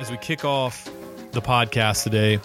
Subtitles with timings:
[0.00, 0.90] as we kick off
[1.32, 2.38] the podcast today,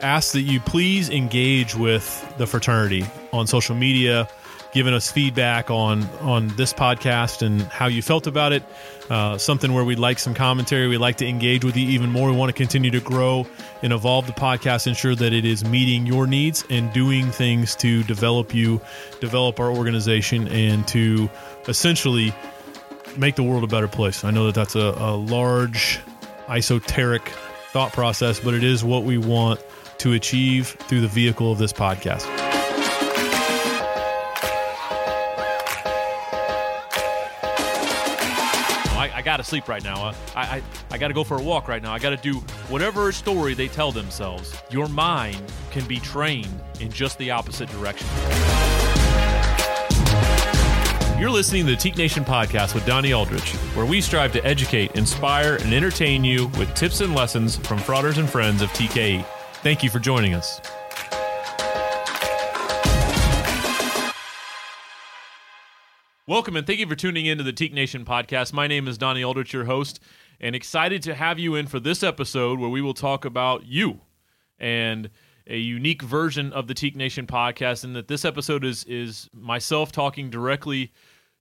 [0.00, 4.28] ask that you please engage with the fraternity on social media,
[4.72, 8.62] giving us feedback on on this podcast and how you felt about it.
[9.08, 10.88] Uh, something where we'd like some commentary.
[10.88, 12.28] We'd like to engage with you even more.
[12.28, 13.46] We want to continue to grow
[13.82, 18.02] and evolve the podcast, ensure that it is meeting your needs and doing things to
[18.02, 18.80] develop you,
[19.20, 21.30] develop our organization, and to
[21.68, 22.34] essentially
[23.16, 24.24] make the world a better place.
[24.24, 26.00] I know that that's a, a large,
[26.48, 27.28] esoteric
[27.72, 29.60] thought process, but it is what we want
[29.98, 32.26] to achieve through the vehicle of this podcast.
[39.14, 39.96] I, got to sleep right now.
[40.04, 41.92] I, I, I got to go for a walk right now.
[41.92, 42.34] I got to do
[42.68, 44.56] whatever story they tell themselves.
[44.70, 48.06] Your mind can be trained in just the opposite direction.
[51.18, 54.94] You're listening to the Teke Nation podcast with Donnie Aldrich, where we strive to educate,
[54.96, 59.24] inspire, and entertain you with tips and lessons from fraters and friends of TKE.
[59.62, 60.60] Thank you for joining us.
[66.26, 68.52] Welcome and thank you for tuning in to the Teke Nation podcast.
[68.52, 69.98] My name is Donnie Aldrich, your host,
[70.38, 74.00] and excited to have you in for this episode where we will talk about you
[74.58, 75.08] and
[75.46, 77.84] a unique version of the Teke Nation podcast.
[77.84, 80.92] And that this episode is is myself talking directly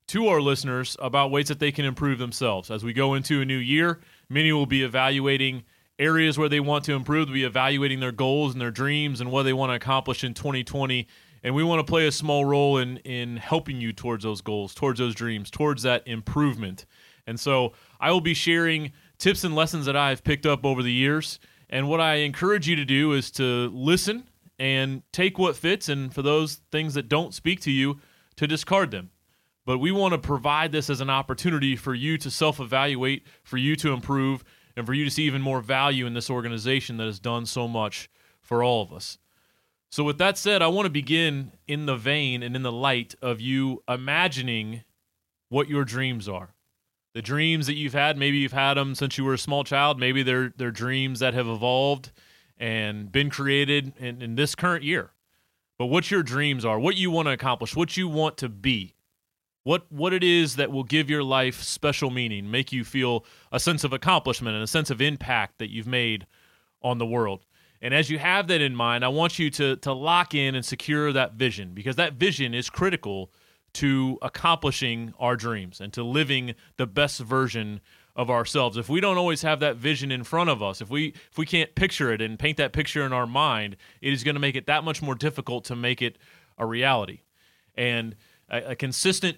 [0.08, 2.70] to our listeners about ways that they can improve themselves.
[2.70, 5.64] As we go into a new year, many will be evaluating
[5.98, 9.32] areas where they want to improve, they'll be evaluating their goals and their dreams and
[9.32, 11.08] what they want to accomplish in 2020
[11.46, 14.74] and we want to play a small role in in helping you towards those goals,
[14.74, 16.88] towards those dreams, towards that improvement.
[17.28, 20.92] And so I will be sharing tips and lessons that I've picked up over the
[20.92, 21.40] years.
[21.70, 26.14] And what I encourage you to do is to listen and take what fits, and
[26.14, 28.00] for those things that don't speak to you,
[28.38, 29.12] to discard them.
[29.66, 33.58] But we want to provide this as an opportunity for you to self evaluate, for
[33.58, 34.44] you to improve,
[34.76, 37.68] and for you to see even more value in this organization that has done so
[37.68, 38.10] much
[38.42, 39.18] for all of us.
[39.90, 43.16] So, with that said, I want to begin in the vein and in the light
[43.22, 44.84] of you imagining
[45.50, 46.55] what your dreams are.
[47.16, 49.98] The dreams that you've had, maybe you've had them since you were a small child,
[49.98, 52.12] maybe they're, they're dreams that have evolved
[52.58, 55.12] and been created in, in this current year.
[55.78, 58.96] But what your dreams are, what you want to accomplish, what you want to be,
[59.64, 63.62] what what it is that will give your life special meaning, make you feel a
[63.62, 66.28] sense of accomplishment and a sense of impact that you've made
[66.82, 67.46] on the world.
[67.82, 70.66] And as you have that in mind, I want you to to lock in and
[70.66, 73.32] secure that vision because that vision is critical
[73.76, 77.82] to accomplishing our dreams and to living the best version
[78.16, 78.78] of ourselves.
[78.78, 81.46] If we don't always have that vision in front of us, if we if we
[81.46, 84.56] can't picture it and paint that picture in our mind, it is going to make
[84.56, 86.18] it that much more difficult to make it
[86.58, 87.22] a reality.
[87.76, 88.16] And
[88.50, 89.38] a, a consistent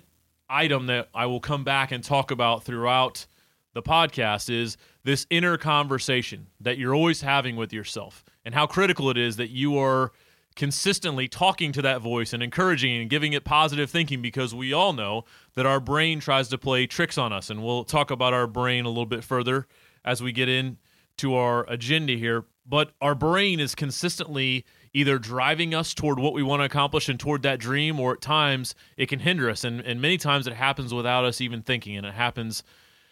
[0.50, 3.26] item that I will come back and talk about throughout
[3.74, 9.10] the podcast is this inner conversation that you're always having with yourself and how critical
[9.10, 10.12] it is that you are
[10.58, 14.92] consistently talking to that voice and encouraging and giving it positive thinking because we all
[14.92, 15.24] know
[15.54, 17.50] that our brain tries to play tricks on us.
[17.50, 19.68] And we'll talk about our brain a little bit further
[20.04, 22.44] as we get into our agenda here.
[22.66, 27.20] But our brain is consistently either driving us toward what we want to accomplish and
[27.20, 29.64] toward that dream or at times it can hinder us.
[29.64, 32.64] And, and many times it happens without us even thinking and it happens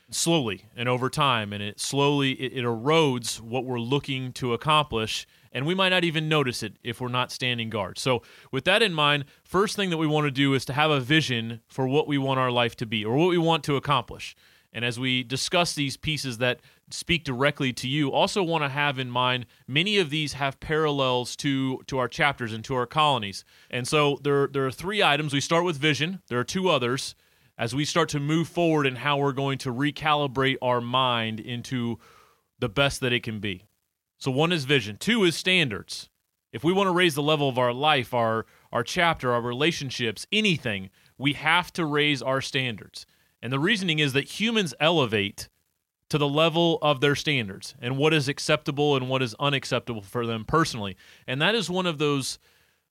[0.09, 1.53] slowly and over time.
[1.53, 6.03] And it slowly it, it, erodes what we're looking to accomplish and we might not
[6.03, 7.97] even notice it if we're not standing guard.
[7.97, 8.21] So
[8.51, 10.99] with that in mind first thing that we want to do is to have a
[10.99, 14.35] vision for what we want our life to be or what we want to accomplish.
[14.73, 16.59] And as we discuss these pieces that
[16.91, 21.37] speak directly to you also want to have in mind many of these have parallels
[21.37, 23.45] to to our chapters and to our colonies.
[23.71, 25.33] And so there there are three items.
[25.33, 26.21] We start with vision.
[26.27, 27.15] There are two others.
[27.57, 31.99] As we start to move forward and how we're going to recalibrate our mind into
[32.59, 33.63] the best that it can be.
[34.17, 36.09] So one is vision, two is standards.
[36.51, 40.27] If we want to raise the level of our life, our our chapter, our relationships,
[40.31, 43.05] anything, we have to raise our standards.
[43.41, 45.47] And the reasoning is that humans elevate
[46.09, 50.25] to the level of their standards and what is acceptable and what is unacceptable for
[50.25, 50.97] them personally.
[51.27, 52.39] And that is one of those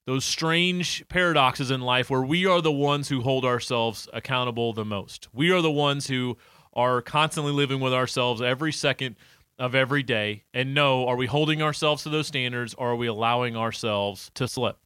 [0.07, 4.85] those strange paradoxes in life where we are the ones who hold ourselves accountable the
[4.85, 5.29] most.
[5.33, 6.37] We are the ones who
[6.75, 9.17] are constantly living with ourselves every second
[9.59, 13.07] of every day and know are we holding ourselves to those standards or are we
[13.07, 14.79] allowing ourselves to slip?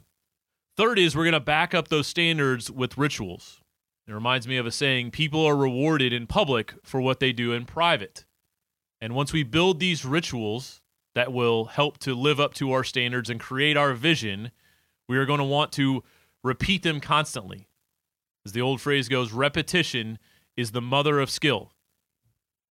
[0.77, 3.61] Third is we're going to back up those standards with rituals.
[4.07, 7.53] It reminds me of a saying people are rewarded in public for what they do
[7.53, 8.25] in private.
[9.01, 10.81] And once we build these rituals
[11.15, 14.51] that will help to live up to our standards and create our vision,
[15.09, 16.05] we are going to want to
[16.45, 17.69] repeat them constantly.
[18.47, 20.19] As the old phrase goes, repetition
[20.57, 21.73] is the mother of skill.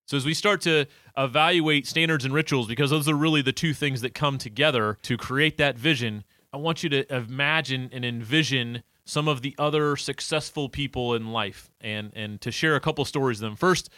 [0.07, 3.73] So as we start to evaluate standards and rituals, because those are really the two
[3.73, 6.23] things that come together to create that vision,
[6.53, 11.71] I want you to imagine and envision some of the other successful people in life
[11.81, 13.55] and and to share a couple stories of them.
[13.55, 13.89] First,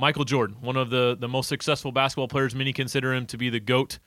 [0.00, 2.54] Michael Jordan, one of the, the most successful basketball players.
[2.54, 3.98] Many consider him to be the GOAT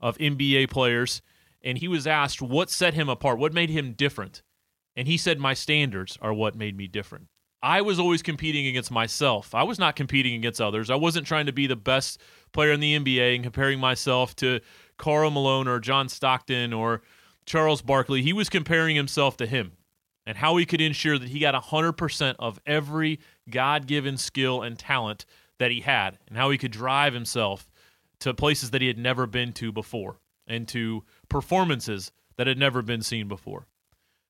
[0.00, 1.22] of NBA players.
[1.62, 4.42] And he was asked what set him apart, what made him different.
[4.94, 7.26] And he said, My standards are what made me different.
[7.62, 9.54] I was always competing against myself.
[9.54, 10.88] I was not competing against others.
[10.88, 12.20] I wasn't trying to be the best
[12.52, 14.60] player in the NBA and comparing myself to
[14.96, 17.02] Karl Malone or John Stockton or
[17.44, 18.22] Charles Barkley.
[18.22, 19.72] He was comparing himself to him
[20.26, 24.78] and how he could ensure that he got 100% of every God given skill and
[24.78, 25.26] talent
[25.58, 27.68] that he had, and how he could drive himself
[28.20, 32.80] to places that he had never been to before and to performances that had never
[32.80, 33.66] been seen before.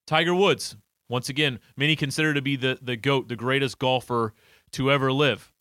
[0.07, 0.77] Tiger Woods,
[1.11, 4.33] once again, many consider to be the, the GOAT, the greatest golfer
[4.71, 5.53] to ever live.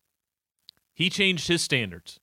[0.94, 2.20] He changed his standards.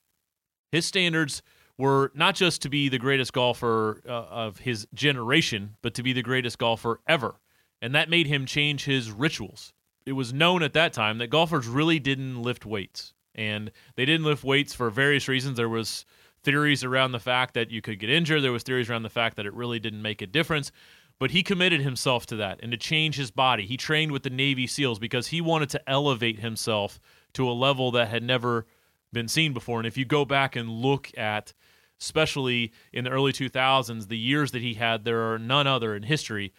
[0.71, 1.41] His standards
[1.77, 6.13] were not just to be the greatest golfer uh, of his generation, but to be
[6.13, 7.35] the greatest golfer ever.
[7.81, 9.73] And that made him change his rituals.
[10.05, 13.13] It was known at that time that golfers really didn't lift weights.
[13.35, 15.57] And they didn't lift weights for various reasons.
[15.57, 16.05] There was
[16.43, 18.41] theories around the fact that you could get injured.
[18.41, 20.71] There was theories around the fact that it really didn't make a difference.
[21.19, 23.65] But he committed himself to that and to change his body.
[23.65, 26.99] He trained with the Navy SEALs because he wanted to elevate himself
[27.33, 28.67] to a level that had never
[29.11, 29.79] been seen before.
[29.79, 31.53] And if you go back and look at,
[31.99, 36.03] especially in the early 2000s, the years that he had, there are none other in
[36.03, 36.53] history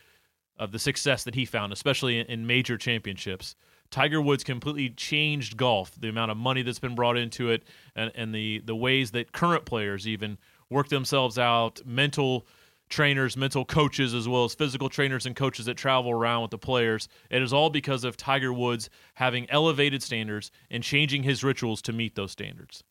[0.58, 3.54] of the success that he found, especially in major championships.
[3.90, 7.62] Tiger Woods completely changed golf, the amount of money that's been brought into it,
[7.94, 10.37] and, and the, the ways that current players even
[10.69, 12.46] work themselves out, mental
[12.88, 16.58] trainers, mental coaches, as well as physical trainers and coaches that travel around with the
[16.58, 17.08] players.
[17.31, 21.93] It is all because of Tiger Woods having elevated standards and changing his rituals to
[21.93, 22.82] meet those standards.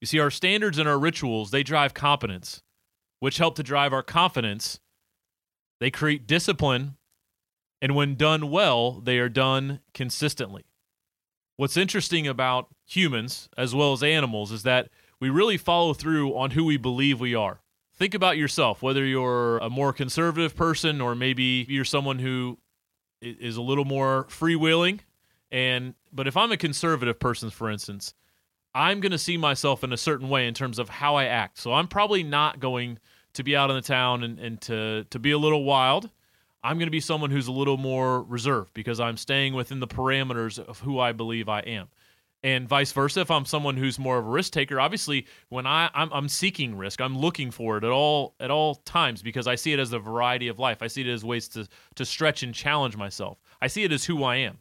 [0.00, 2.62] You see, our standards and our rituals, they drive competence,
[3.20, 4.80] which help to drive our confidence.
[5.78, 6.96] They create discipline,
[7.80, 10.64] and when done well, they are done consistently.
[11.56, 14.88] What's interesting about humans, as well as animals, is that
[15.20, 17.61] we really follow through on who we believe we are.
[18.02, 22.58] Think about yourself, whether you're a more conservative person or maybe you're someone who
[23.20, 24.98] is a little more freewheeling.
[25.52, 28.12] And but if I'm a conservative person, for instance,
[28.74, 31.58] I'm going to see myself in a certain way in terms of how I act.
[31.58, 32.98] So I'm probably not going
[33.34, 36.10] to be out in the town and, and to to be a little wild.
[36.64, 39.86] I'm going to be someone who's a little more reserved because I'm staying within the
[39.86, 41.86] parameters of who I believe I am.
[42.44, 45.90] And vice versa, if I'm someone who's more of a risk taker, obviously when I,
[45.94, 49.54] I'm, I'm seeking risk, I'm looking for it at all at all times because I
[49.54, 50.82] see it as a variety of life.
[50.82, 53.38] I see it as ways to to stretch and challenge myself.
[53.60, 54.58] I see it as who I am.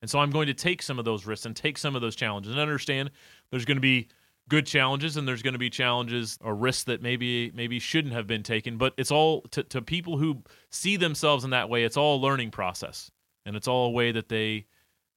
[0.00, 2.14] And so I'm going to take some of those risks and take some of those
[2.14, 3.10] challenges and understand
[3.50, 4.08] there's going to be
[4.48, 8.26] good challenges and there's going to be challenges or risks that maybe maybe shouldn't have
[8.26, 11.96] been taken but it's all to, to people who see themselves in that way it's
[11.96, 13.10] all a learning process
[13.46, 14.66] and it's all a way that they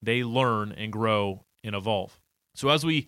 [0.02, 2.20] they learn and grow and evolve
[2.54, 3.08] so as we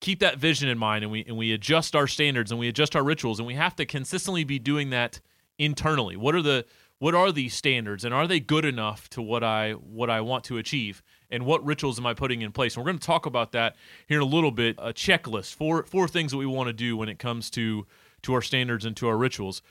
[0.00, 2.96] keep that vision in mind and we and we adjust our standards and we adjust
[2.96, 5.20] our rituals and we have to consistently be doing that
[5.58, 6.64] internally what are the
[6.98, 10.44] what are these standards and are they good enough to what I what I want
[10.44, 12.74] to achieve and what rituals am I putting in place?
[12.74, 13.76] And we're going to talk about that
[14.06, 14.76] here in a little bit.
[14.78, 17.86] A checklist four four things that we want to do when it comes to
[18.22, 19.62] to our standards and to our rituals.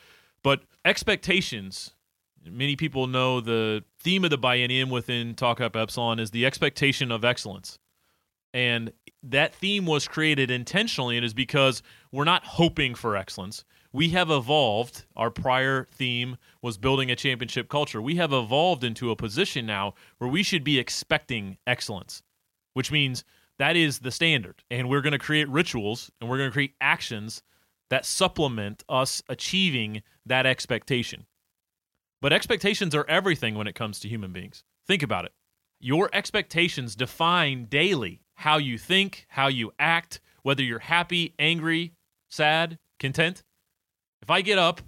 [0.43, 1.91] But expectations.
[2.47, 7.11] Many people know the theme of the biennium within Tau Kappa Epsilon is the expectation
[7.11, 7.79] of excellence.
[8.55, 13.63] And that theme was created intentionally, and is because we're not hoping for excellence
[13.95, 15.05] we have evolved.
[15.15, 18.01] Our prior theme was building a championship culture.
[18.01, 22.21] We have evolved into a position now where we should be expecting excellence,
[22.73, 23.23] which means
[23.57, 24.63] that is the standard.
[24.69, 27.41] And we're going to create rituals and we're going to create actions
[27.89, 31.25] that supplement us achieving that expectation.
[32.21, 34.65] But expectations are everything when it comes to human beings.
[34.85, 35.31] Think about it.
[35.79, 41.93] Your expectations define daily how you think, how you act, whether you're happy, angry,
[42.29, 43.43] sad, content.
[44.21, 44.81] If I get up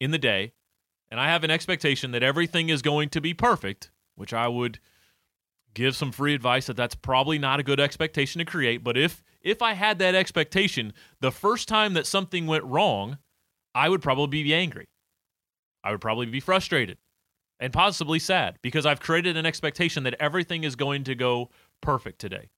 [0.00, 0.52] in the day
[1.10, 4.78] and I have an expectation that everything is going to be perfect, which I would
[5.74, 9.22] give some free advice that that's probably not a good expectation to create, but if
[9.40, 13.18] if I had that expectation, the first time that something went wrong,
[13.74, 14.88] I would probably be angry.
[15.84, 16.98] I would probably be frustrated
[17.60, 21.50] and possibly sad because I've created an expectation that everything is going to go
[21.80, 22.50] perfect today.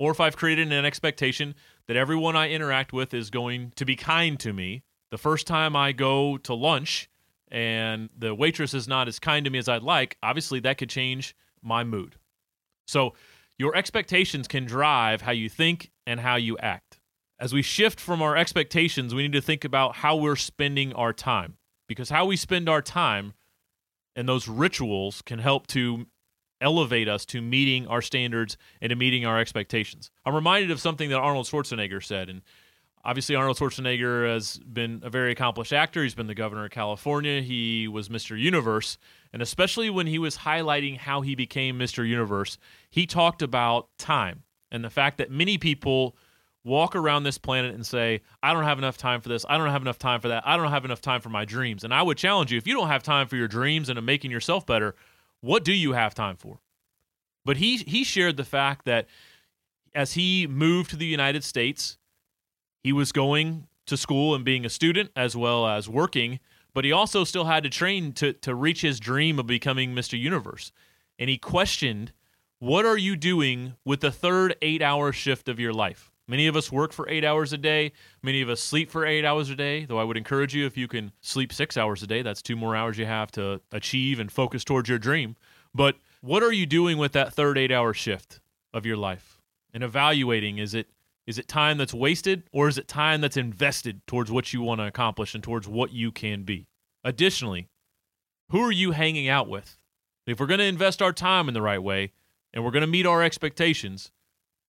[0.00, 1.54] Or if I've created an expectation
[1.86, 5.76] that everyone I interact with is going to be kind to me the first time
[5.76, 7.10] I go to lunch
[7.52, 10.88] and the waitress is not as kind to me as I'd like, obviously that could
[10.88, 12.16] change my mood.
[12.86, 13.12] So
[13.58, 16.98] your expectations can drive how you think and how you act.
[17.38, 21.12] as we shift from our expectations, we need to think about how we're spending our
[21.12, 21.56] time
[21.88, 23.32] because how we spend our time
[24.14, 26.06] and those rituals can help to
[26.60, 30.10] elevate us to meeting our standards and to meeting our expectations.
[30.24, 32.42] I'm reminded of something that Arnold Schwarzenegger said, and
[33.04, 36.02] obviously Arnold Schwarzenegger has been a very accomplished actor.
[36.02, 37.40] He's been the governor of California.
[37.40, 38.38] He was Mr.
[38.38, 38.98] Universe,
[39.32, 42.06] and especially when he was highlighting how he became Mr.
[42.06, 42.58] Universe,
[42.90, 46.16] he talked about time and the fact that many people
[46.62, 49.46] walk around this planet and say, I don't have enough time for this.
[49.48, 50.46] I don't have enough time for that.
[50.46, 51.84] I don't have enough time for my dreams.
[51.84, 54.30] And I would challenge you if you don't have time for your dreams and making
[54.30, 54.94] yourself better,
[55.40, 56.60] what do you have time for?
[57.44, 59.06] But he he shared the fact that
[59.94, 61.98] as he moved to the United States,
[62.82, 66.38] he was going to school and being a student as well as working,
[66.72, 70.18] but he also still had to train to to reach his dream of becoming Mr.
[70.18, 70.72] Universe.
[71.18, 72.12] And he questioned,
[72.58, 76.10] what are you doing with the third 8-hour shift of your life?
[76.30, 77.90] Many of us work for eight hours a day.
[78.22, 80.76] Many of us sleep for eight hours a day, though I would encourage you if
[80.76, 84.20] you can sleep six hours a day, that's two more hours you have to achieve
[84.20, 85.34] and focus towards your dream.
[85.74, 88.38] But what are you doing with that third eight hour shift
[88.72, 89.40] of your life?
[89.74, 90.86] And evaluating is it
[91.26, 94.80] is it time that's wasted or is it time that's invested towards what you want
[94.80, 96.68] to accomplish and towards what you can be?
[97.02, 97.66] Additionally,
[98.50, 99.78] who are you hanging out with?
[100.28, 102.12] If we're going to invest our time in the right way
[102.54, 104.12] and we're going to meet our expectations,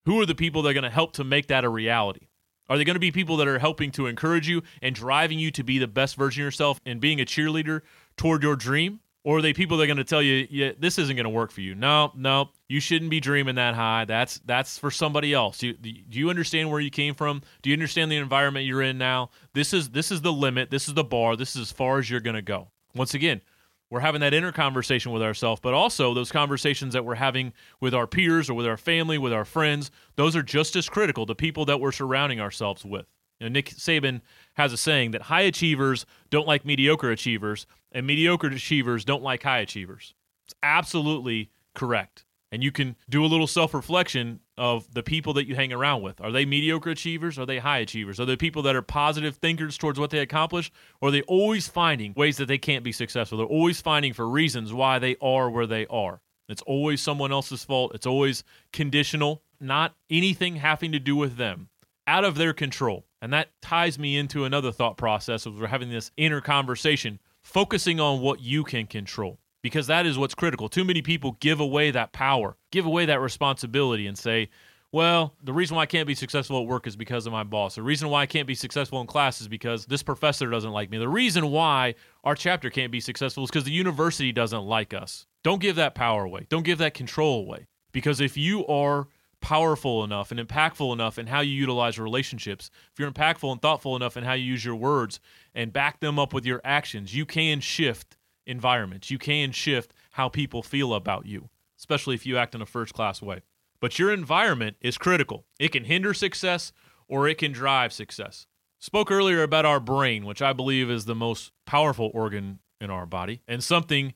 [0.05, 2.29] who are the people that are going to help to make that a reality?
[2.69, 5.51] Are they going to be people that are helping to encourage you and driving you
[5.51, 7.83] to be the best version of yourself and being a cheerleader
[8.17, 9.01] toward your dream?
[9.23, 11.31] Or are they people that are going to tell you, yeah, this isn't going to
[11.31, 11.75] work for you?
[11.75, 14.07] No, no, you shouldn't be dreaming that high.
[14.07, 15.59] That's that's for somebody else.
[15.59, 17.43] Do, do you understand where you came from?
[17.61, 19.29] Do you understand the environment you're in now?
[19.53, 20.71] This is this is the limit.
[20.71, 21.37] This is the bar.
[21.37, 22.69] This is as far as you're going to go.
[22.95, 23.43] Once again,
[23.91, 27.93] we're having that inner conversation with ourselves, but also those conversations that we're having with
[27.93, 31.35] our peers or with our family, with our friends, those are just as critical the
[31.35, 33.07] people that we're surrounding ourselves with.
[33.41, 34.21] You know, Nick Saban
[34.55, 39.43] has a saying that high achievers don't like mediocre achievers, and mediocre achievers don't like
[39.43, 40.15] high achievers.
[40.45, 42.25] It's absolutely correct.
[42.53, 46.03] And you can do a little self reflection of the people that you hang around
[46.03, 46.21] with.
[46.21, 47.39] Are they mediocre achievers?
[47.39, 48.21] Are they high achievers?
[48.21, 50.71] Are they people that are positive thinkers towards what they accomplish?
[51.01, 53.39] Or are they always finding ways that they can't be successful?
[53.39, 56.21] They're always finding for reasons why they are where they are.
[56.47, 57.95] It's always someone else's fault.
[57.95, 61.71] It's always conditional, not anything having to do with them,
[62.07, 63.07] out of their control.
[63.23, 67.99] And that ties me into another thought process as we're having this inner conversation, focusing
[67.99, 70.69] on what you can control because that is what's critical.
[70.69, 74.49] Too many people give away that power, give away that responsibility, and say,
[74.93, 77.77] well, the reason why I can't be successful at work is because of my boss.
[77.77, 80.91] The reason why I can't be successful in class is because this professor doesn't like
[80.91, 80.99] me.
[80.99, 85.27] The reason why our chapter can't be successful is because the university doesn't like us.
[85.45, 86.47] Don't give that power away.
[86.49, 87.67] Don't give that control away.
[87.93, 89.07] Because if you are
[89.41, 93.95] powerful enough and impactful enough in how you utilize relationships, if you're impactful and thoughtful
[93.95, 95.21] enough in how you use your words
[95.55, 98.17] and back them up with your actions, you can shift
[98.51, 99.11] environments.
[99.11, 102.93] You can shift how people feel about you, especially if you act in a first
[102.93, 103.43] class way.
[103.81, 105.47] But your environment is critical.
[105.59, 106.73] It can hinder success
[107.09, 108.47] or it can drive success.
[108.79, 113.07] Spoke earlier about our brain, which I believe is the most powerful organ in our
[113.07, 113.43] body.
[113.47, 114.15] And something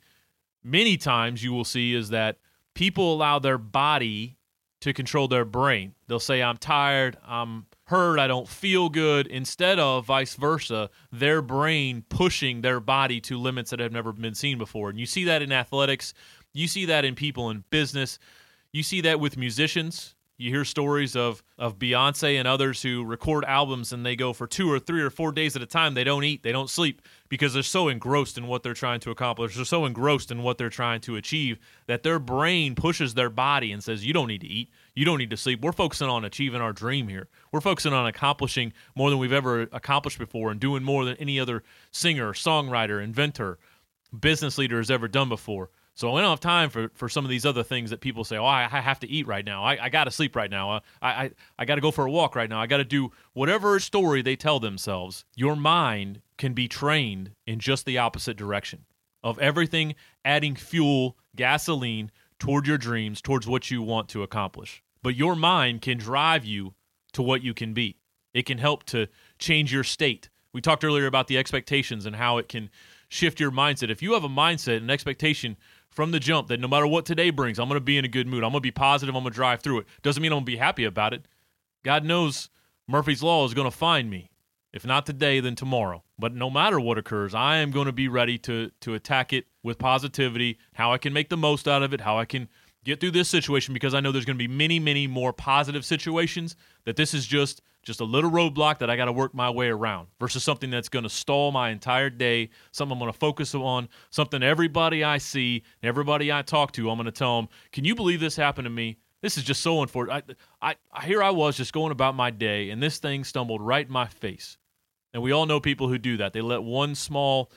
[0.63, 2.39] many times you will see is that
[2.75, 4.37] people allow their body
[4.81, 5.95] to control their brain.
[6.09, 11.43] They'll say, I'm tired, I'm hurt, I don't feel good, instead of vice versa, their
[11.43, 14.91] brain pushing their body to limits that have never been seen before.
[14.91, 16.15] And you see that in athletics,
[16.53, 18.19] you see that in people in business,
[18.73, 20.15] you see that with musicians.
[20.37, 24.49] You hear stories of of Beyonce and others who record albums and they go for
[24.49, 25.95] two or three or four days at a time.
[25.95, 29.13] They don't eat, they don't sleep because they're so engrossed in what they're trying to
[29.13, 29.55] accomplish.
[29.55, 33.71] They're so engrossed in what they're trying to achieve that their brain pushes their body
[33.71, 35.61] and says, "You don't need to eat, you don't need to sleep.
[35.61, 37.29] We're focusing on achieving our dream here.
[37.53, 41.39] We're focusing on accomplishing more than we've ever accomplished before and doing more than any
[41.39, 41.63] other
[41.93, 43.59] singer, songwriter, inventor,
[44.19, 47.31] business leader has ever done before." So I don't have time for, for some of
[47.31, 49.63] these other things that people say, oh, I, I have to eat right now.
[49.63, 50.81] I, I got to sleep right now.
[51.01, 52.61] I, I, I got to go for a walk right now.
[52.61, 55.25] I got to do whatever story they tell themselves.
[55.37, 58.87] Your mind can be trained in just the opposite direction
[59.23, 62.11] of everything adding fuel, gasoline
[62.41, 64.83] toward your dreams, towards what you want to accomplish.
[65.03, 66.75] But your mind can drive you
[67.13, 67.99] to what you can be.
[68.33, 69.07] It can help to
[69.39, 70.29] change your state.
[70.53, 72.69] We talked earlier about the expectations and how it can
[73.09, 73.91] shift your mindset.
[73.91, 75.57] If you have a mindset, and expectation
[75.95, 78.09] from the jump that no matter what today brings, I'm going to be in a
[78.09, 78.45] good mood.
[78.45, 79.15] I'm going to be positive.
[79.15, 79.87] I'm going to drive through it.
[80.03, 81.27] Doesn't mean I'm going to be happy about it.
[81.85, 82.51] God knows
[82.89, 84.31] Murphy's Law is going to find me.
[84.73, 86.03] If not today, then tomorrow.
[86.19, 89.47] But no matter what occurs, I am going to be ready to to attack it
[89.63, 92.49] with positivity, how I can make the most out of it, how I can
[92.85, 95.85] get through this situation because I know there's going to be many, many more positive
[95.85, 96.57] situations.
[96.85, 99.69] That this is just just a little roadblock that I got to work my way
[99.69, 103.55] around versus something that's going to stall my entire day, something I'm going to focus
[103.55, 107.85] on, something everybody I see, everybody I talk to, I'm going to tell them, "Can
[107.85, 110.37] you believe this happened to me?" This is just so unfortunate.
[110.61, 113.87] I, I, here I was just going about my day, and this thing stumbled right
[113.87, 114.59] in my face.
[115.15, 116.33] And we all know people who do that.
[116.33, 117.51] They let one small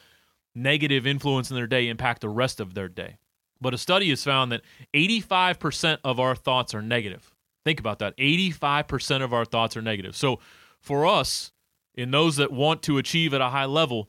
[0.56, 3.18] negative influence in their day impact the rest of their day.
[3.60, 4.62] But a study has found that
[4.94, 7.34] 85% of our thoughts are negative.
[7.68, 8.16] Think about that.
[8.16, 10.16] 85% of our thoughts are negative.
[10.16, 10.40] So
[10.80, 11.52] for us,
[11.96, 14.08] in those that want to achieve at a high level,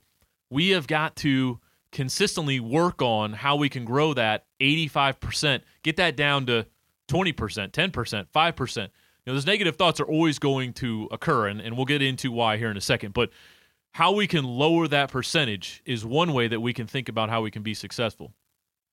[0.48, 1.58] we have got to
[1.90, 6.66] consistently work on how we can grow that 85%, get that down to
[7.08, 7.34] 20%,
[7.72, 8.76] 10%, 5%.
[8.76, 8.88] You
[9.26, 12.58] know, those negative thoughts are always going to occur, and, and we'll get into why
[12.58, 13.12] here in a second.
[13.12, 13.30] But
[13.90, 17.42] how we can lower that percentage is one way that we can think about how
[17.42, 18.34] we can be successful.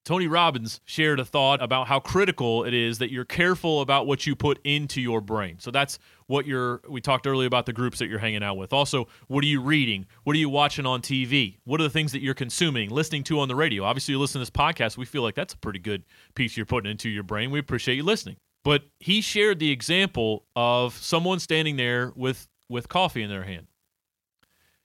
[0.05, 4.27] Tony Robbins shared a thought about how critical it is that you're careful about what
[4.27, 5.57] you put into your brain.
[5.57, 5.97] So that's
[6.27, 8.71] what you're we talked earlier about the groups that you're hanging out with.
[8.71, 10.05] Also, what are you reading?
[10.23, 11.57] What are you watching on TV?
[11.63, 13.83] What are the things that you're consuming, listening to on the radio?
[13.83, 16.03] Obviously, you listen to this podcast, we feel like that's a pretty good
[16.35, 17.49] piece you're putting into your brain.
[17.49, 18.37] We appreciate you listening.
[18.63, 23.67] But he shared the example of someone standing there with with coffee in their hand.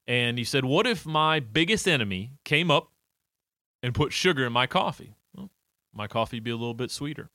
[0.06, 2.89] And he said, "What if my biggest enemy came up
[3.82, 5.14] and put sugar in my coffee.
[5.34, 5.50] Well,
[5.94, 7.30] my coffee be a little bit sweeter.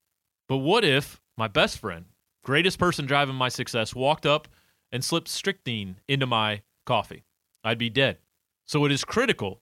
[0.47, 2.05] But what if my best friend,
[2.43, 4.47] greatest person driving my success, walked up
[4.91, 7.23] and slipped strychnine into my coffee?
[7.63, 8.19] I'd be dead.
[8.65, 9.61] So it is critical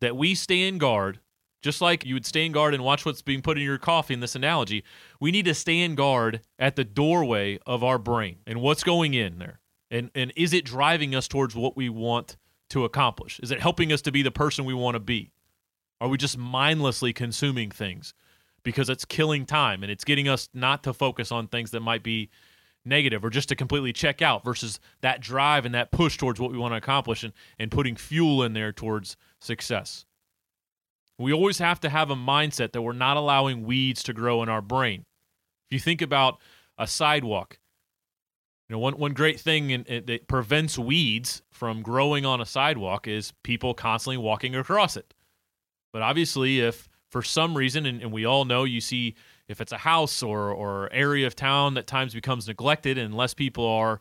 [0.00, 1.20] that we stay in guard,
[1.62, 4.14] just like you would stay in guard and watch what's being put in your coffee
[4.14, 4.84] in this analogy.
[5.20, 9.14] We need to stay in guard at the doorway of our brain and what's going
[9.14, 9.60] in there.
[9.90, 12.36] And, and is it driving us towards what we want
[12.70, 13.38] to accomplish?
[13.40, 15.30] Is it helping us to be the person we want to be?
[16.00, 18.14] Are we just mindlessly consuming things
[18.62, 22.02] because it's killing time and it's getting us not to focus on things that might
[22.02, 22.30] be
[22.84, 26.50] negative or just to completely check out versus that drive and that push towards what
[26.50, 30.04] we want to accomplish and, and putting fuel in there towards success?
[31.18, 34.48] We always have to have a mindset that we're not allowing weeds to grow in
[34.48, 35.06] our brain.
[35.70, 36.38] If you think about
[36.76, 37.58] a sidewalk,
[38.68, 42.46] you know, one, one great thing in, in, that prevents weeds from growing on a
[42.46, 45.14] sidewalk is people constantly walking across it.
[45.92, 49.14] But obviously, if for some reason, and, and, we all know you see
[49.48, 53.34] if it's a house or, or area of town that times becomes neglected and less
[53.34, 54.00] people are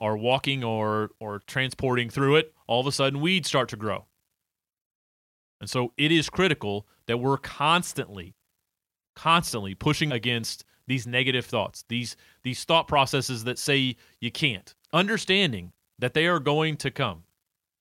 [0.00, 4.06] are walking or or transporting through it, all of a sudden weeds start to grow.
[5.60, 8.34] And so it is critical that we're constantly,
[9.14, 15.72] constantly pushing against these negative thoughts, these these thought processes that say you can't, understanding
[15.98, 17.22] that they are going to come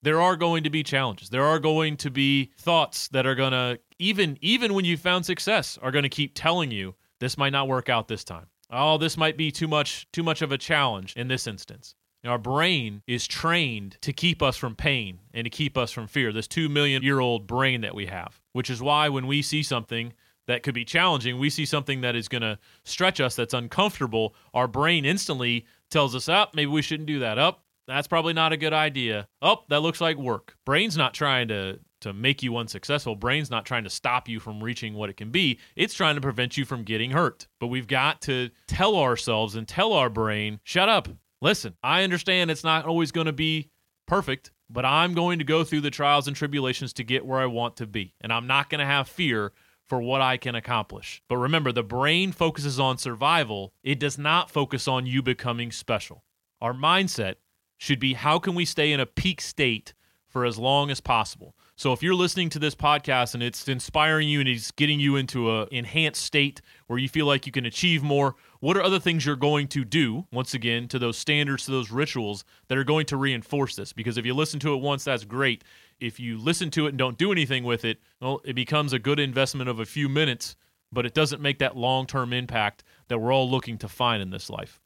[0.03, 1.29] there are going to be challenges.
[1.29, 5.25] There are going to be thoughts that are going to even even when you found
[5.25, 8.47] success are going to keep telling you this might not work out this time.
[8.69, 11.95] Oh, this might be too much too much of a challenge in this instance.
[12.23, 16.31] Our brain is trained to keep us from pain and to keep us from fear.
[16.31, 19.63] This 2 million year old brain that we have, which is why when we see
[19.63, 20.13] something
[20.47, 24.35] that could be challenging, we see something that is going to stretch us that's uncomfortable,
[24.53, 27.37] our brain instantly tells us, up, oh, maybe we shouldn't do that.
[27.37, 29.27] Up, that's probably not a good idea.
[29.41, 30.55] Oh, that looks like work.
[30.65, 33.15] Brain's not trying to to make you unsuccessful.
[33.15, 35.59] Brain's not trying to stop you from reaching what it can be.
[35.75, 37.47] It's trying to prevent you from getting hurt.
[37.59, 41.07] But we've got to tell ourselves and tell our brain, shut up.
[41.41, 43.69] Listen, I understand it's not always going to be
[44.07, 47.45] perfect, but I'm going to go through the trials and tribulations to get where I
[47.45, 48.15] want to be.
[48.21, 49.53] And I'm not going to have fear
[49.87, 51.21] for what I can accomplish.
[51.27, 56.23] But remember, the brain focuses on survival, it does not focus on you becoming special.
[56.61, 57.35] Our mindset
[57.81, 59.95] should be how can we stay in a peak state
[60.27, 61.55] for as long as possible.
[61.75, 65.15] So if you're listening to this podcast and it's inspiring you and it's getting you
[65.15, 68.99] into a enhanced state where you feel like you can achieve more, what are other
[68.99, 72.83] things you're going to do once again to those standards to those rituals that are
[72.83, 73.93] going to reinforce this?
[73.93, 75.63] Because if you listen to it once that's great.
[75.99, 78.99] If you listen to it and don't do anything with it, well, it becomes a
[78.99, 80.55] good investment of a few minutes,
[80.91, 84.51] but it doesn't make that long-term impact that we're all looking to find in this
[84.51, 84.80] life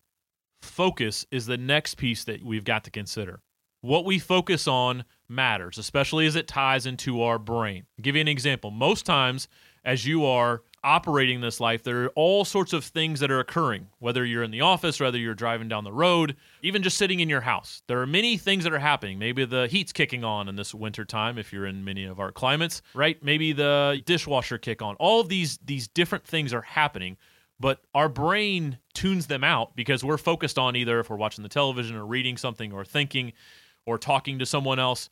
[0.66, 3.40] focus is the next piece that we've got to consider.
[3.82, 7.86] What we focus on matters, especially as it ties into our brain.
[7.98, 8.72] I'll give you an example.
[8.72, 9.48] Most times,
[9.84, 13.88] as you are operating this life, there are all sorts of things that are occurring,
[14.00, 17.30] whether you're in the office, whether you're driving down the road, even just sitting in
[17.30, 17.82] your house.
[17.88, 19.18] There are many things that are happening.
[19.18, 22.32] Maybe the heat's kicking on in this winter time if you're in many of our
[22.32, 23.22] climates, right?
[23.24, 24.96] Maybe the dishwasher kick on.
[24.96, 27.18] All these these different things are happening
[27.60, 31.50] but our brain tunes them out because we're focused on either if we're watching the
[31.50, 33.34] television or reading something or thinking
[33.86, 35.10] or talking to someone else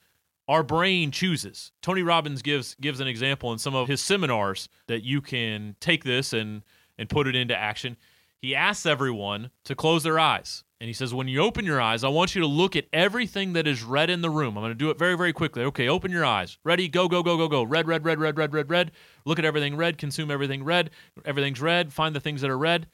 [0.49, 5.03] our brain chooses tony robbins gives gives an example in some of his seminars that
[5.03, 6.63] you can take this and
[6.97, 7.97] and put it into action.
[8.37, 10.63] He asks everyone to close their eyes.
[10.83, 13.53] And he says, When you open your eyes, I want you to look at everything
[13.53, 14.57] that is red in the room.
[14.57, 15.63] I'm going to do it very, very quickly.
[15.63, 16.57] Okay, open your eyes.
[16.65, 16.89] Ready?
[16.89, 17.63] Go, go, go, go, go.
[17.63, 18.91] Red, red, red, red, red, red, red.
[19.23, 19.97] Look at everything red.
[19.97, 20.89] Consume everything red.
[21.23, 21.93] Everything's red.
[21.93, 22.87] Find the things that are red.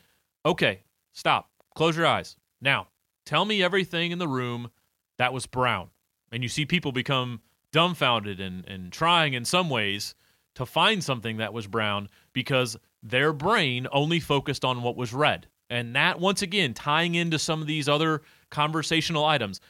[0.46, 1.50] Okay, stop.
[1.74, 2.38] Close your eyes.
[2.62, 2.90] Now,
[3.26, 4.70] tell me everything in the room
[5.18, 5.90] that was brown.
[6.32, 10.14] And you see people become dumbfounded and, and trying in some ways
[10.54, 15.48] to find something that was brown because their brain only focused on what was red.
[15.70, 19.62] And that, once again, tying into some of these other conversational items,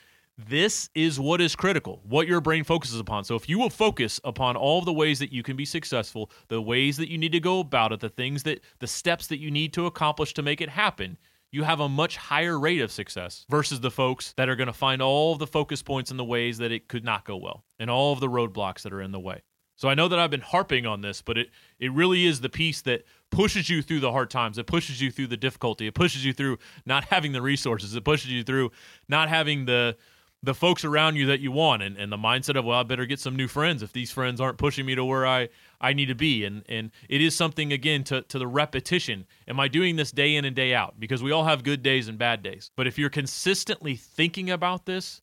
[0.47, 3.25] this is what is critical, what your brain focuses upon.
[3.25, 6.61] So, if you will focus upon all the ways that you can be successful, the
[6.61, 9.51] ways that you need to go about it, the things that, the steps that you
[9.51, 11.17] need to accomplish to make it happen,
[11.51, 14.73] you have a much higher rate of success versus the folks that are going to
[14.73, 17.89] find all the focus points and the ways that it could not go well and
[17.89, 19.41] all of the roadblocks that are in the way.
[19.79, 22.49] So I know that I've been harping on this, but it it really is the
[22.49, 24.57] piece that pushes you through the hard times.
[24.57, 25.87] It pushes you through the difficulty.
[25.87, 27.95] It pushes you through not having the resources.
[27.95, 28.71] It pushes you through
[29.07, 29.95] not having the
[30.43, 33.05] the folks around you that you want and, and the mindset of well I better
[33.05, 35.47] get some new friends if these friends aren't pushing me to where I,
[35.79, 39.61] I need to be and and it is something again to, to the repetition am
[39.61, 42.17] I doing this day in and day out because we all have good days and
[42.17, 45.21] bad days but if you're consistently thinking about this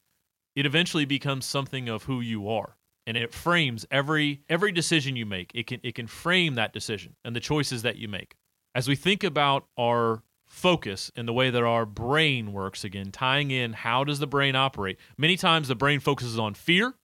[0.54, 5.26] it eventually becomes something of who you are and it frames every every decision you
[5.26, 5.52] make.
[5.54, 8.36] It can it can frame that decision and the choices that you make.
[8.74, 13.50] As we think about our focus and the way that our brain works again, tying
[13.50, 14.98] in how does the brain operate?
[15.16, 16.94] Many times the brain focuses on fear,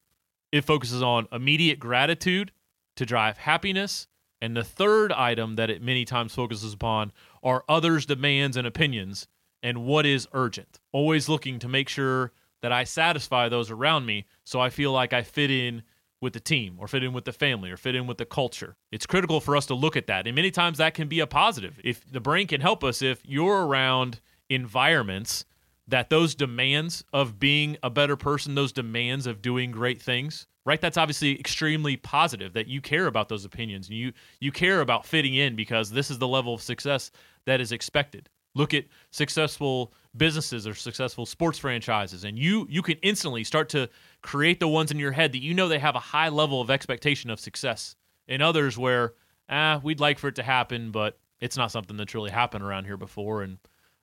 [0.50, 2.52] it focuses on immediate gratitude
[2.96, 4.06] to drive happiness,
[4.40, 7.12] and the third item that it many times focuses upon
[7.42, 9.28] are others' demands and opinions
[9.62, 10.80] and what is urgent.
[10.92, 15.12] Always looking to make sure that I satisfy those around me so I feel like
[15.12, 15.82] I fit in
[16.22, 18.76] with the team or fit in with the family or fit in with the culture.
[18.90, 20.26] It's critical for us to look at that.
[20.26, 21.78] And many times that can be a positive.
[21.84, 25.44] If the brain can help us if you're around environments
[25.88, 30.80] that those demands of being a better person, those demands of doing great things, right?
[30.80, 35.04] That's obviously extremely positive that you care about those opinions and you you care about
[35.04, 37.10] fitting in because this is the level of success
[37.46, 38.28] that is expected.
[38.54, 43.88] Look at successful businesses or successful sports franchises and you you can instantly start to
[44.20, 46.70] create the ones in your head that you know they have a high level of
[46.70, 47.96] expectation of success.
[48.28, 49.14] And others where
[49.48, 52.84] ah we'd like for it to happen but it's not something that's really happened around
[52.84, 53.58] here before and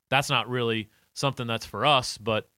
[0.08, 2.48] that's not really something that's for us but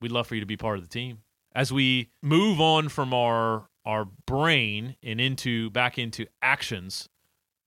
[0.00, 1.18] we'd love for you to be part of the team.
[1.54, 7.08] As we move on from our our brain and into back into actions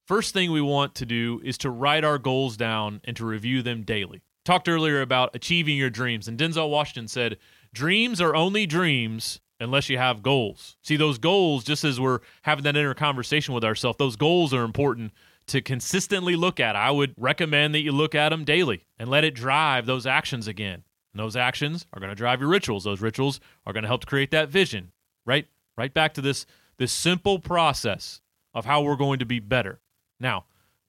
[0.06, 3.62] first thing we want to do is to write our goals down and to review
[3.62, 7.38] them daily talked earlier about achieving your dreams, and Denzel Washington said,
[7.72, 10.76] Dreams are only dreams unless you have goals.
[10.82, 14.64] See, those goals, just as we're having that inner conversation with ourselves, those goals are
[14.64, 15.12] important
[15.46, 16.76] to consistently look at.
[16.76, 20.48] I would recommend that you look at them daily and let it drive those actions
[20.48, 20.84] again.
[21.12, 22.84] And those actions are going to drive your rituals.
[22.84, 24.92] Those rituals are going to help to create that vision,
[25.24, 25.46] right?
[25.76, 26.46] Right back to this
[26.78, 28.20] this simple process
[28.54, 29.80] of how we're going to be better.
[30.22, 30.44] Now,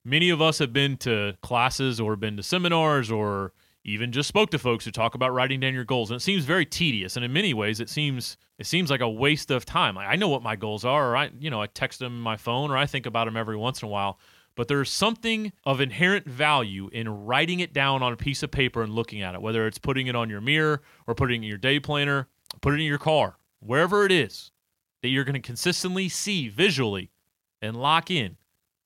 [0.05, 3.51] many of us have been to classes or been to seminars or
[3.83, 6.45] even just spoke to folks who talk about writing down your goals and it seems
[6.45, 9.97] very tedious and in many ways it seems it seems like a waste of time.
[9.97, 12.71] I know what my goals are or i you know i text them my phone
[12.71, 14.19] or i think about them every once in a while
[14.55, 18.83] but there's something of inherent value in writing it down on a piece of paper
[18.83, 21.49] and looking at it whether it's putting it on your mirror or putting it in
[21.49, 22.27] your day planner
[22.61, 24.51] put it in your car wherever it is
[25.01, 27.11] that you're going to consistently see visually
[27.61, 28.37] and lock in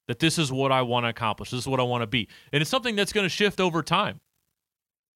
[0.08, 1.52] that this is what I want to accomplish.
[1.52, 2.28] This is what I want to be.
[2.52, 4.20] And it's something that's going to shift over time.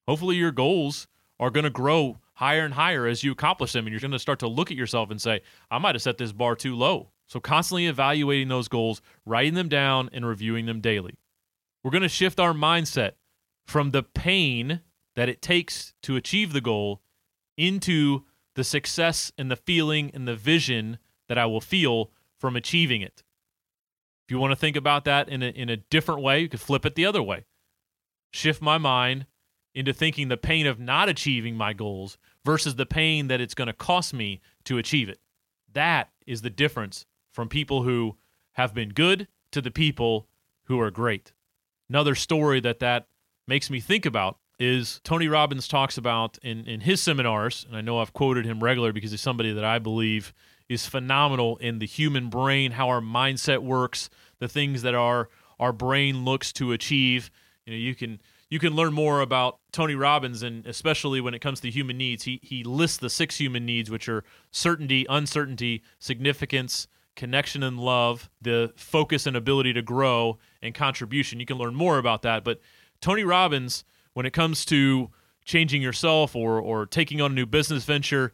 [0.08, 1.08] Hopefully, your goals
[1.40, 3.86] are going to grow higher and higher as you accomplish them.
[3.86, 6.18] And you're going to start to look at yourself and say, I might have set
[6.18, 7.10] this bar too low.
[7.28, 11.18] So, constantly evaluating those goals, writing them down, and reviewing them daily.
[11.84, 13.14] We're going to shift our mindset
[13.66, 14.82] from the pain
[15.16, 17.02] that it takes to achieve the goal
[17.58, 18.24] into
[18.56, 20.98] the success and the feeling and the vision
[21.30, 23.24] that I will feel from achieving it
[24.32, 26.86] you want to think about that in a, in a different way, you could flip
[26.86, 27.46] it the other way.
[28.32, 29.26] Shift my mind
[29.74, 33.68] into thinking the pain of not achieving my goals versus the pain that it's going
[33.68, 35.20] to cost me to achieve it.
[35.74, 38.18] That is the difference from people who
[38.54, 40.28] have been good to the people
[40.66, 41.34] who are great.
[41.90, 43.08] Another story that that
[43.48, 47.82] makes me think about is Tony Robbins talks about in, in his seminars, and I
[47.82, 50.34] know I've quoted him regularly because he's somebody that I believe
[50.72, 55.28] is phenomenal in the human brain, how our mindset works, the things that our
[55.60, 57.30] our brain looks to achieve.
[57.66, 61.40] You know, you can you can learn more about Tony Robbins and especially when it
[61.40, 62.24] comes to human needs.
[62.24, 68.30] He he lists the six human needs which are certainty, uncertainty, significance, connection and love,
[68.42, 71.42] the focus and ability to grow, and contribution.
[71.42, 72.46] You can learn more about that.
[72.46, 72.62] But
[73.02, 75.10] Tony Robbins, when it comes to
[75.44, 78.32] changing yourself or or taking on a new business venture,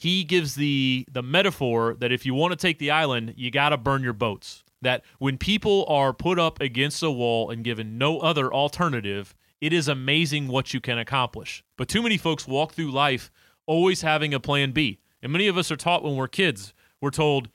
[0.00, 3.68] he gives the the metaphor that if you want to take the island, you got
[3.68, 4.64] to burn your boats.
[4.80, 9.74] That when people are put up against a wall and given no other alternative, it
[9.74, 11.62] is amazing what you can accomplish.
[11.76, 13.30] But too many folks walk through life
[13.66, 15.00] always having a plan B.
[15.22, 17.50] And many of us are taught when we're kids, we're told,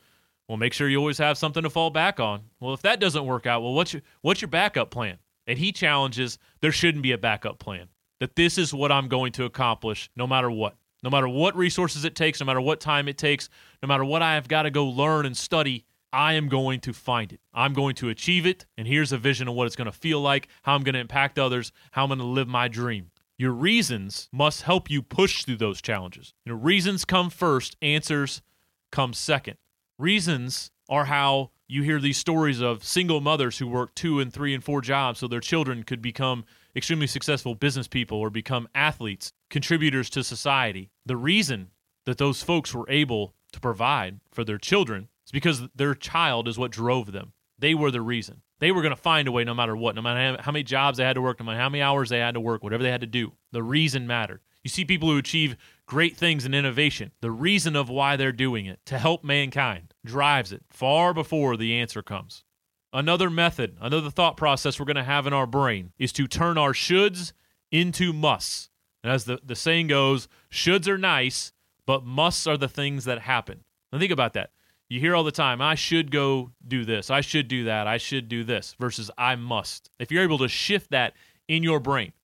[0.46, 2.42] well, make sure you always have something to fall back on.
[2.60, 5.18] Well, if that doesn't work out, well, what's your what's your backup plan?
[5.48, 7.88] And he challenges there shouldn't be a backup plan.
[8.20, 10.76] That this is what I'm going to accomplish no matter what.
[11.06, 13.48] No matter what resources it takes, no matter what time it takes,
[13.80, 16.92] no matter what I have got to go learn and study, I am going to
[16.92, 17.38] find it.
[17.54, 18.66] I'm going to achieve it.
[18.76, 20.98] And here's a vision of what it's going to feel like, how I'm going to
[20.98, 23.12] impact others, how I'm going to live my dream.
[23.38, 26.34] Your reasons must help you push through those challenges.
[26.44, 28.42] You know, reasons come first, answers
[28.90, 29.58] come second.
[30.00, 34.54] Reasons are how you hear these stories of single mothers who work two and three
[34.54, 39.32] and four jobs so their children could become extremely successful business people or become athletes,
[39.50, 40.90] contributors to society.
[41.04, 41.70] The reason
[42.04, 46.58] that those folks were able to provide for their children is because their child is
[46.58, 47.32] what drove them.
[47.58, 48.42] They were the reason.
[48.58, 50.98] They were going to find a way no matter what, no matter how many jobs
[50.98, 52.90] they had to work, no matter how many hours they had to work, whatever they
[52.90, 53.32] had to do.
[53.52, 54.40] The reason mattered.
[54.62, 55.56] You see people who achieve
[55.86, 57.12] great things in innovation.
[57.20, 61.74] The reason of why they're doing it, to help mankind, drives it far before the
[61.74, 62.44] answer comes.
[62.92, 66.56] Another method, another thought process we're going to have in our brain is to turn
[66.56, 67.32] our shoulds
[67.70, 68.70] into musts.
[69.06, 71.52] And as the, the saying goes, shoulds are nice,
[71.86, 73.62] but musts are the things that happen.
[73.92, 74.50] Now think about that.
[74.88, 77.98] You hear all the time, I should go do this, I should do that, I
[77.98, 79.90] should do this, versus I must.
[80.00, 81.14] If you're able to shift that
[81.46, 82.14] in your brain,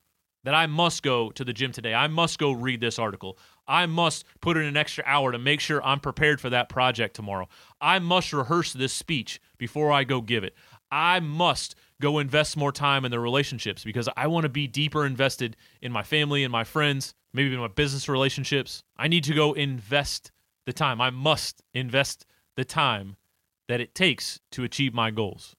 [0.42, 3.86] that I must go to the gym today, I must go read this article, I
[3.86, 7.48] must put in an extra hour to make sure I'm prepared for that project tomorrow.
[7.80, 10.56] I must rehearse this speech before I go give it.
[10.90, 15.06] I must go invest more time in the relationships because I want to be deeper
[15.06, 18.82] invested in my family and my friends, maybe in my business relationships.
[18.96, 20.32] I need to go invest
[20.66, 21.00] the time.
[21.00, 23.16] I must invest the time
[23.68, 25.56] that it takes to achieve my goals.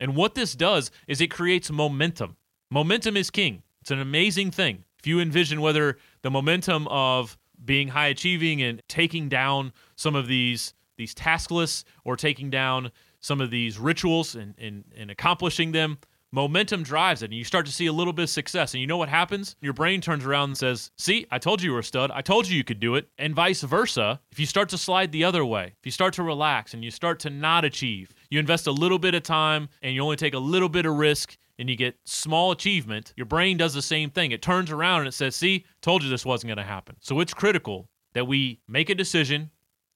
[0.00, 2.36] And what this does is it creates momentum.
[2.70, 3.62] Momentum is king.
[3.80, 8.82] It's an amazing thing if you envision whether the momentum of being high achieving and
[8.88, 14.34] taking down some of these these task lists or taking down some of these rituals
[14.34, 15.98] and, and, and accomplishing them,
[16.30, 17.26] momentum drives it.
[17.26, 18.74] And you start to see a little bit of success.
[18.74, 19.56] And you know what happens?
[19.60, 22.10] Your brain turns around and says, See, I told you you were a stud.
[22.12, 23.08] I told you you could do it.
[23.18, 24.20] And vice versa.
[24.30, 26.90] If you start to slide the other way, if you start to relax and you
[26.90, 30.34] start to not achieve, you invest a little bit of time and you only take
[30.34, 34.10] a little bit of risk and you get small achievement, your brain does the same
[34.10, 34.30] thing.
[34.30, 36.96] It turns around and it says, See, told you this wasn't going to happen.
[37.00, 39.50] So it's critical that we make a decision,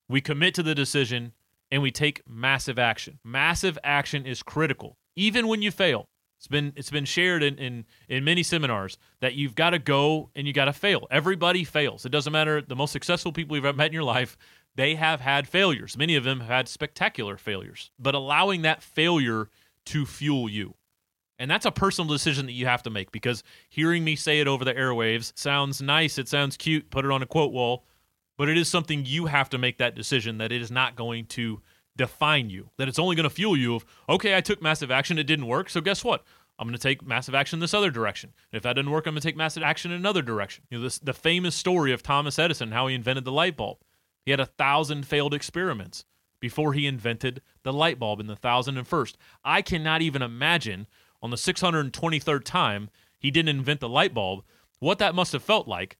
[0.08, 1.32] we commit to the decision,
[1.72, 3.18] and we take massive action.
[3.24, 6.06] Massive action is critical, even when you fail.
[6.38, 10.30] It's been it's been shared in, in, in many seminars that you've got to go
[10.36, 11.06] and you got to fail.
[11.10, 12.04] Everybody fails.
[12.04, 14.36] It doesn't matter the most successful people you've ever met in your life,
[14.74, 15.96] they have had failures.
[15.96, 17.90] Many of them have had spectacular failures.
[17.98, 19.48] But allowing that failure
[19.86, 20.74] to fuel you.
[21.38, 24.46] And that's a personal decision that you have to make because hearing me say it
[24.46, 27.84] over the airwaves sounds nice, it sounds cute, put it on a quote wall,
[28.42, 31.24] but it is something you have to make that decision that it is not going
[31.26, 31.60] to
[31.96, 35.16] define you, that it's only going to fuel you of, okay, I took massive action,
[35.16, 36.24] it didn't work, so guess what?
[36.58, 38.32] I'm going to take massive action this other direction.
[38.50, 40.64] And if that didn't work, I'm going to take massive action in another direction.
[40.70, 43.78] You know, this the famous story of Thomas Edison, how he invented the light bulb.
[44.24, 46.04] He had a thousand failed experiments
[46.40, 49.16] before he invented the light bulb in the thousand and first.
[49.44, 50.88] I cannot even imagine
[51.22, 54.42] on the 623rd time he didn't invent the light bulb,
[54.80, 55.96] what that must have felt like.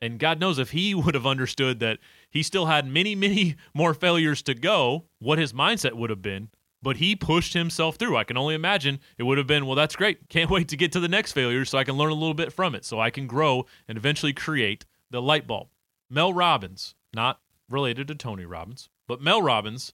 [0.00, 1.98] And God knows if he would have understood that
[2.30, 6.50] he still had many, many more failures to go, what his mindset would have been.
[6.80, 8.16] But he pushed himself through.
[8.16, 10.28] I can only imagine it would have been, well, that's great.
[10.28, 12.52] Can't wait to get to the next failure so I can learn a little bit
[12.52, 15.68] from it, so I can grow and eventually create the light bulb.
[16.08, 19.92] Mel Robbins, not related to Tony Robbins, but Mel Robbins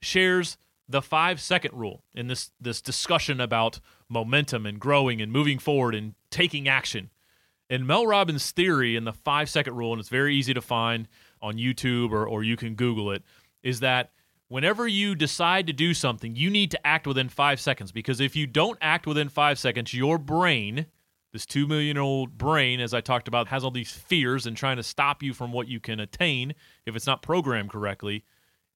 [0.00, 0.58] shares
[0.88, 5.94] the five second rule in this this discussion about momentum and growing and moving forward
[5.94, 7.10] and taking action.
[7.70, 11.08] And Mel Robbins' theory in the five second rule, and it's very easy to find
[11.42, 13.22] on YouTube or, or you can Google it,
[13.62, 14.10] is that
[14.48, 17.92] whenever you decide to do something, you need to act within five seconds.
[17.92, 20.86] Because if you don't act within five seconds, your brain,
[21.32, 24.78] this two million old brain, as I talked about, has all these fears and trying
[24.78, 26.54] to stop you from what you can attain
[26.86, 28.24] if it's not programmed correctly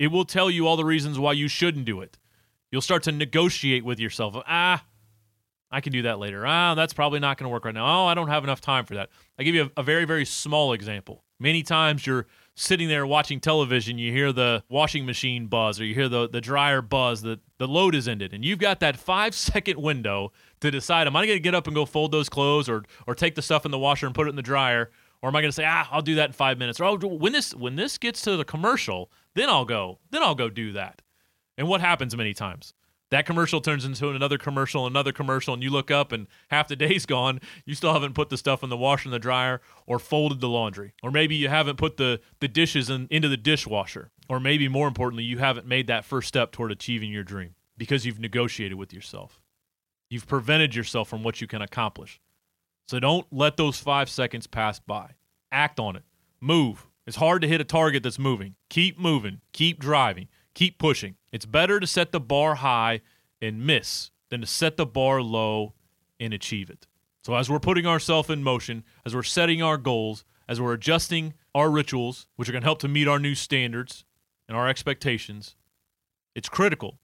[0.02, 2.18] it will tell you all the reasons why you shouldn't do it.
[2.72, 4.34] You'll start to negotiate with yourself.
[4.48, 4.84] Ah,
[5.72, 6.46] I can do that later.
[6.46, 8.04] Ah, that's probably not going to work right now.
[8.04, 9.08] Oh, I don't have enough time for that.
[9.38, 11.24] I give you a, a very, very small example.
[11.40, 15.94] Many times you're sitting there watching television, you hear the washing machine buzz or you
[15.94, 18.34] hear the, the dryer buzz that the load is ended.
[18.34, 21.66] And you've got that five second window to decide, am I going to get up
[21.66, 24.26] and go fold those clothes or, or take the stuff in the washer and put
[24.26, 24.90] it in the dryer?
[25.22, 26.80] Or am I going to say, ah, I'll do that in five minutes?
[26.80, 30.00] Or oh, when this when this gets to the commercial, then I'll go.
[30.10, 31.00] Then I'll go do that.
[31.56, 32.74] And what happens many times?
[33.12, 36.76] That commercial turns into another commercial, another commercial, and you look up and half the
[36.76, 37.40] day's gone.
[37.66, 40.48] You still haven't put the stuff in the washer and the dryer or folded the
[40.48, 40.94] laundry.
[41.02, 44.10] Or maybe you haven't put the, the dishes in, into the dishwasher.
[44.30, 48.06] Or maybe more importantly, you haven't made that first step toward achieving your dream because
[48.06, 49.42] you've negotiated with yourself.
[50.08, 52.18] You've prevented yourself from what you can accomplish.
[52.88, 55.10] So don't let those five seconds pass by.
[55.50, 56.04] Act on it.
[56.40, 56.86] Move.
[57.06, 58.54] It's hard to hit a target that's moving.
[58.70, 59.42] Keep moving.
[59.52, 60.28] Keep driving.
[60.54, 61.16] Keep pushing.
[61.30, 63.00] It's better to set the bar high
[63.40, 65.74] and miss than to set the bar low
[66.20, 66.86] and achieve it.
[67.24, 71.34] So, as we're putting ourselves in motion, as we're setting our goals, as we're adjusting
[71.54, 74.04] our rituals, which are going to help to meet our new standards
[74.48, 75.54] and our expectations,
[76.34, 76.98] it's critical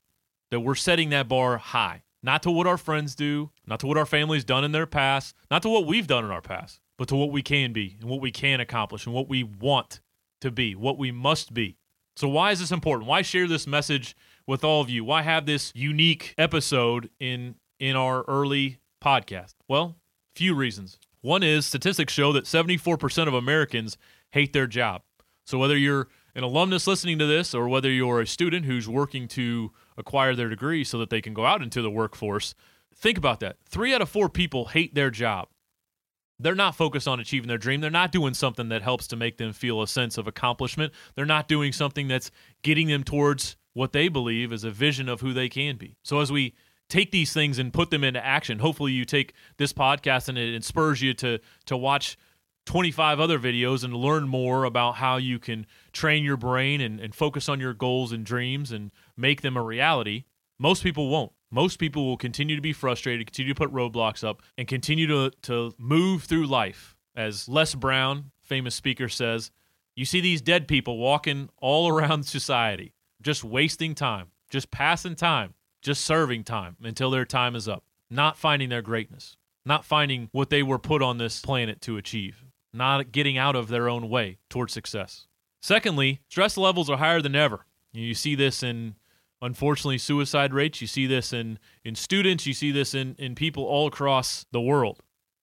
[0.50, 3.98] that we're setting that bar high, not to what our friends do, not to what
[3.98, 7.08] our family's done in their past, not to what we've done in our past, but
[7.08, 10.00] to what we can be and what we can accomplish and what we want
[10.40, 11.76] to be, what we must be.
[12.18, 13.09] So, why is this important?
[13.09, 15.04] Why share this message with all of you?
[15.04, 19.54] Why have this unique episode in in our early podcast?
[19.68, 19.94] Well,
[20.35, 20.98] few reasons.
[21.20, 23.96] One is statistics show that 74% of Americans
[24.33, 25.02] hate their job.
[25.44, 29.28] So whether you're an alumnus listening to this or whether you're a student who's working
[29.28, 32.52] to acquire their degree so that they can go out into the workforce,
[32.92, 33.59] think about that.
[33.68, 35.50] 3 out of 4 people hate their job
[36.40, 37.81] they're not focused on achieving their dream.
[37.81, 40.92] They're not doing something that helps to make them feel a sense of accomplishment.
[41.14, 42.31] They're not doing something that's
[42.62, 45.96] getting them towards what they believe is a vision of who they can be.
[46.03, 46.55] So as we
[46.88, 50.55] take these things and put them into action, hopefully you take this podcast and it
[50.55, 52.16] inspires you to to watch
[52.66, 57.14] 25 other videos and learn more about how you can train your brain and, and
[57.14, 60.24] focus on your goals and dreams and make them a reality.
[60.59, 64.42] Most people won't most people will continue to be frustrated, continue to put roadblocks up,
[64.56, 66.96] and continue to, to move through life.
[67.16, 69.50] As Les Brown, famous speaker, says,
[69.94, 75.54] you see these dead people walking all around society, just wasting time, just passing time,
[75.82, 80.50] just serving time until their time is up, not finding their greatness, not finding what
[80.50, 84.38] they were put on this planet to achieve, not getting out of their own way
[84.48, 85.26] towards success.
[85.61, 87.66] Secondly, stress levels are higher than ever.
[87.92, 88.94] You see this in
[89.40, 90.81] unfortunately suicide rates.
[90.81, 94.61] You see this in in students, you see this in in people all across the
[94.61, 95.01] world.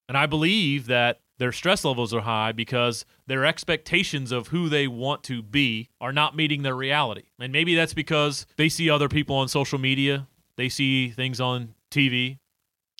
[0.08, 4.88] And I believe that their stress levels are high because their expectations of who they
[4.88, 7.24] want to be are not meeting their reality.
[7.40, 11.74] And maybe that's because they see other people on social media, they see things on
[11.92, 12.40] TV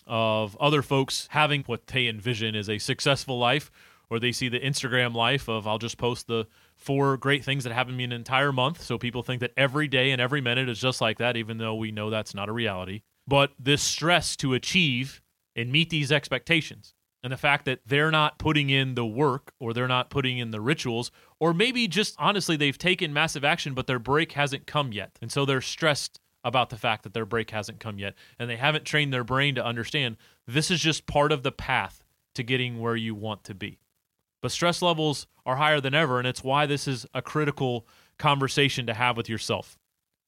[0.06, 3.70] of other folks having what they envision as a successful life
[4.08, 7.72] or they see the Instagram life of I'll just post the four great things that
[7.72, 8.82] happen to me an entire month.
[8.82, 11.74] So people think that every day and every minute is just like that, even though
[11.74, 13.02] we know that's not a reality.
[13.26, 15.20] But this stress to achieve
[15.56, 19.72] and meet these expectations and the fact that they're not putting in the work or
[19.72, 21.10] they're not putting in the rituals,
[21.40, 25.18] or maybe just honestly, they've taken massive action, but their break hasn't come yet.
[25.20, 28.14] And so they're stressed about the fact that their break hasn't come yet.
[28.38, 32.04] And they haven't trained their brain to understand this is just part of the path
[32.36, 33.80] to getting where you want to be.
[34.46, 37.84] But stress levels are higher than ever, and it's why this is a critical
[38.16, 39.76] conversation to have with yourself.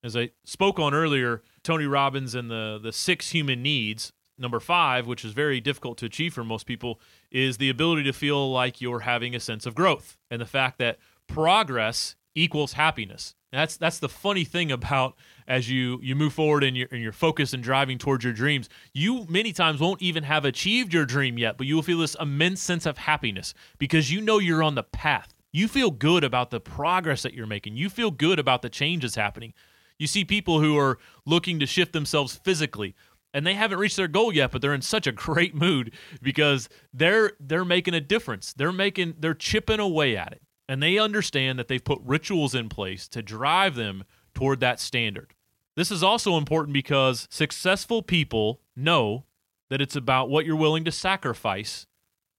[0.03, 5.07] As I spoke on earlier, Tony Robbins and the, the six human needs, number five,
[5.07, 7.01] which is very difficult to achieve for most people,
[7.31, 10.79] is the ability to feel like you're having a sense of growth and the fact
[10.79, 13.37] that progress equals happiness.
[13.53, 17.13] That's that's the funny thing about as you you move forward and you're, and you're
[17.13, 18.69] focused and driving towards your dreams.
[18.93, 22.17] You many times won't even have achieved your dream yet, but you will feel this
[22.21, 25.33] immense sense of happiness because you know you're on the path.
[25.51, 27.77] You feel good about the progress that you're making.
[27.77, 29.55] You feel good about the changes happening.
[29.99, 32.95] You see people who are looking to shift themselves physically
[33.33, 36.69] and they haven't reached their goal yet but they're in such a great mood because
[36.93, 38.53] they're they're making a difference.
[38.53, 42.69] They're making they're chipping away at it and they understand that they've put rituals in
[42.69, 44.05] place to drive them
[44.35, 45.35] toward that standard.
[45.77, 49.25] This is also important because successful people know
[49.71, 51.87] that it's about what you're willing to sacrifice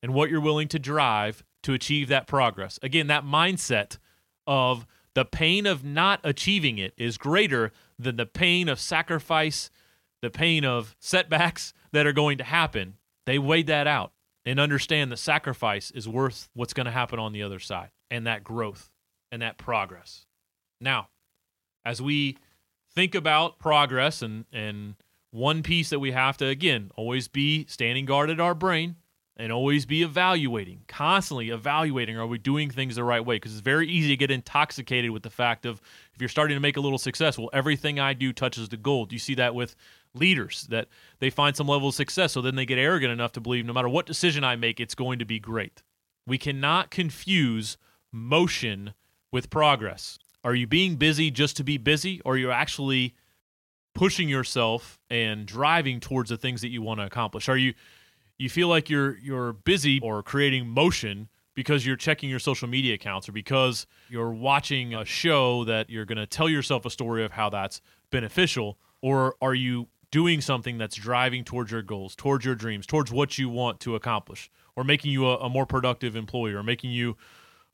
[0.04, 2.80] and what you're willing to drive to achieve that progress.
[2.84, 3.98] Again, that mindset
[4.46, 9.70] of the pain of not achieving it is greater than the pain of sacrifice,
[10.22, 12.96] the pain of setbacks that are going to happen.
[13.26, 14.12] They weighed that out
[14.46, 18.26] and understand the sacrifice is worth what's going to happen on the other side and
[18.28, 18.92] that growth
[19.32, 20.26] and that progress.
[20.82, 21.10] Now,
[21.86, 22.38] as we
[22.94, 24.96] think about progress and and
[25.32, 28.96] one piece that we have to again always be standing guard at our brain
[29.38, 33.36] and always be evaluating, constantly evaluating are we doing things the right way?
[33.36, 35.82] Because it's very easy to get intoxicated with the fact of
[36.14, 39.14] if you're starting to make a little success, well, everything I do touches the gold.
[39.14, 39.76] You see that with
[40.14, 40.88] leaders that
[41.20, 43.74] they find some level of success, so then they get arrogant enough to believe no
[43.74, 45.84] matter what decision I make, it's going to be great.
[46.26, 47.78] We cannot confuse
[48.12, 48.94] motion
[49.32, 50.18] with progress.
[50.44, 53.16] Are you being busy just to be busy, or are you actually
[53.94, 57.50] pushing yourself and driving towards the things that you want to accomplish?
[57.50, 57.74] Are you
[58.38, 62.94] you feel like you're you're busy or creating motion because you're checking your social media
[62.94, 67.26] accounts or because you're watching a show that you're going to tell yourself a story
[67.26, 67.82] of how that's
[68.12, 73.12] beneficial or are you doing something that's driving towards your goals towards your dreams towards
[73.12, 76.92] what you want to accomplish or making you a, a more productive employee or making
[76.92, 77.16] you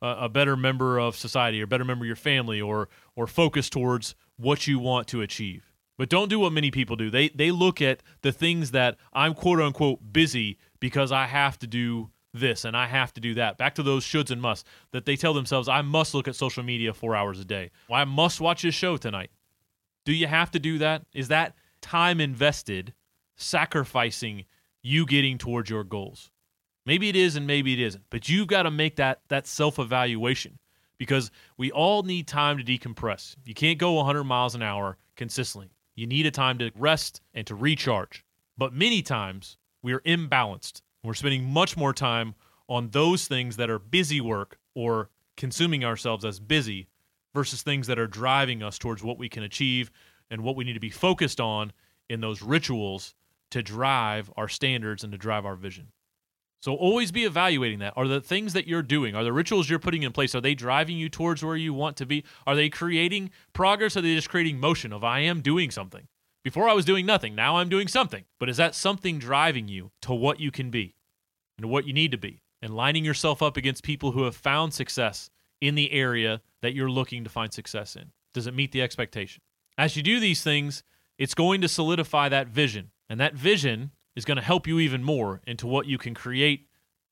[0.01, 3.69] a, a better member of society or better member of your family or or focus
[3.69, 7.09] towards what you want to achieve but don't do what many people do.
[7.09, 11.67] They they look at the things that I'm quote unquote busy because I have to
[11.67, 13.57] do this and I have to do that.
[13.57, 16.63] Back to those shoulds and musts that they tell themselves I must look at social
[16.63, 17.71] media 4 hours a day.
[17.89, 19.31] Well, I must watch this show tonight.
[20.05, 21.05] Do you have to do that?
[21.13, 21.55] Is that
[21.85, 22.93] time invested
[23.35, 24.45] sacrificing
[24.81, 26.31] you getting towards your goals?
[26.83, 28.03] Maybe it is and maybe it isn't.
[28.09, 30.57] But you've got to make that that self-evaluation
[30.97, 33.35] because we all need time to decompress.
[33.45, 35.69] You can't go 100 miles an hour consistently.
[35.95, 38.25] You need a time to rest and to recharge.
[38.57, 40.81] But many times we are imbalanced.
[41.03, 42.33] We're spending much more time
[42.67, 46.87] on those things that are busy work or consuming ourselves as busy
[47.35, 49.91] versus things that are driving us towards what we can achieve
[50.29, 51.71] and what we need to be focused on
[52.09, 53.15] in those rituals
[53.51, 55.87] to drive our standards and to drive our vision.
[56.61, 57.93] So always be evaluating that.
[57.95, 60.55] Are the things that you're doing, are the rituals you're putting in place, are they
[60.55, 62.23] driving you towards where you want to be?
[62.47, 63.95] Are they creating progress?
[63.95, 66.07] Or are they just creating motion of I am doing something?
[66.43, 68.23] Before I was doing nothing, now I'm doing something.
[68.39, 70.95] But is that something driving you to what you can be
[71.57, 72.41] and what you need to be?
[72.61, 75.29] And lining yourself up against people who have found success
[75.61, 78.11] in the area that you're looking to find success in?
[78.33, 79.43] Does it meet the expectation?
[79.77, 80.83] As you do these things,
[81.17, 82.91] it's going to solidify that vision.
[83.09, 86.67] And that vision is going to help you even more into what you can create,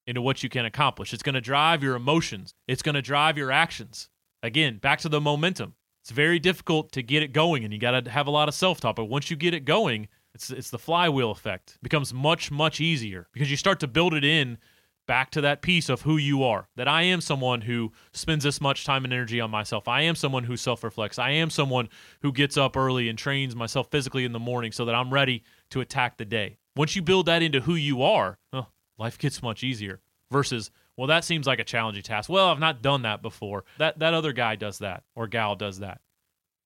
[0.08, 1.14] into what you can accomplish.
[1.14, 4.10] It's going to drive your emotions, it's going to drive your actions.
[4.42, 5.76] Again, back to the momentum.
[6.02, 8.54] It's very difficult to get it going, and you got to have a lot of
[8.54, 8.98] self talk.
[8.98, 11.76] But once you get it going, it's, it's the flywheel effect.
[11.76, 14.58] It becomes much, much easier because you start to build it in
[15.06, 18.62] back to that piece of who you are that I am someone who spends this
[18.62, 19.88] much time and energy on myself.
[19.88, 21.20] I am someone who self reflects.
[21.20, 21.90] I am someone
[22.22, 25.44] who gets up early and trains myself physically in the morning so that I'm ready
[25.72, 26.58] to attack the day.
[26.76, 30.02] Once you build that into who you are, oh, life gets much easier
[30.32, 32.30] versus well that seems like a challenging task.
[32.30, 33.66] Well, I've not done that before.
[33.78, 36.02] That that other guy does that or gal does that.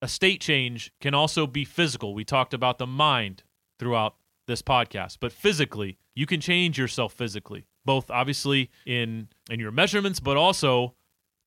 [0.02, 2.14] A state change can also be physical.
[2.14, 3.44] We talked about the mind
[3.80, 4.16] throughout
[4.46, 10.20] this podcast, but physically, you can change yourself physically, both obviously in in your measurements,
[10.20, 10.94] but also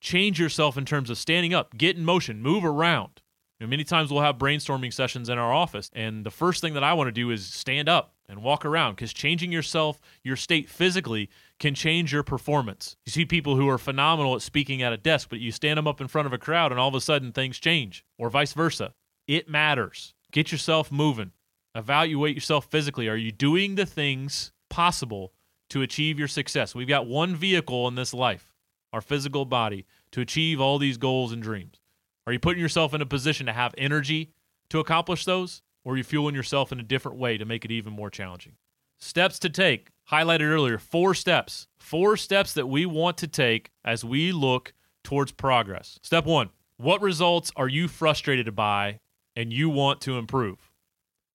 [0.01, 3.21] change yourself in terms of standing up, get in motion, move around.
[3.57, 6.73] You know, many times we'll have brainstorming sessions in our office, and the first thing
[6.73, 10.37] that I want to do is stand up, and walk around because changing yourself, your
[10.37, 11.29] state physically,
[11.59, 12.95] can change your performance.
[13.05, 15.85] You see people who are phenomenal at speaking at a desk, but you stand them
[15.85, 18.53] up in front of a crowd and all of a sudden things change, or vice
[18.53, 18.93] versa.
[19.27, 20.13] It matters.
[20.31, 21.33] Get yourself moving.
[21.75, 23.09] Evaluate yourself physically.
[23.09, 25.33] Are you doing the things possible
[25.71, 26.73] to achieve your success?
[26.73, 28.53] We've got one vehicle in this life,
[28.93, 31.81] our physical body, to achieve all these goals and dreams.
[32.25, 34.31] Are you putting yourself in a position to have energy
[34.69, 35.61] to accomplish those?
[35.83, 38.53] or are you're fueling yourself in a different way to make it even more challenging.
[38.99, 41.67] Steps to take, highlighted earlier, four steps.
[41.79, 45.99] Four steps that we want to take as we look towards progress.
[46.03, 48.99] Step one What results are you frustrated by
[49.35, 50.71] and you want to improve?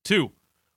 [0.04, 0.32] Two,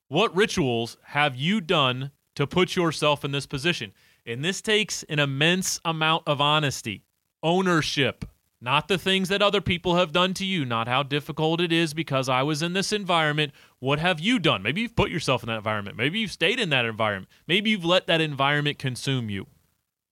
[0.07, 3.91] what rituals have you done to put yourself in this position?
[4.25, 7.03] And this takes an immense amount of honesty,
[7.43, 8.23] ownership,
[8.61, 11.93] not the things that other people have done to you, not how difficult it is
[11.93, 13.51] because I was in this environment.
[13.79, 14.63] What have you done?
[14.63, 15.97] Maybe you've put yourself in that environment.
[15.97, 17.29] Maybe you've stayed in that environment.
[17.45, 19.47] Maybe you've let that environment consume you.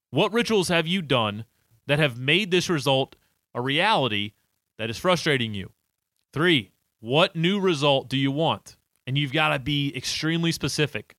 [0.10, 1.46] What rituals have you done
[1.86, 3.16] that have made this result
[3.56, 4.34] a reality
[4.78, 5.72] that is frustrating you?
[6.34, 8.76] Three, what new result do you want?
[9.06, 11.17] And you've got to be extremely specific.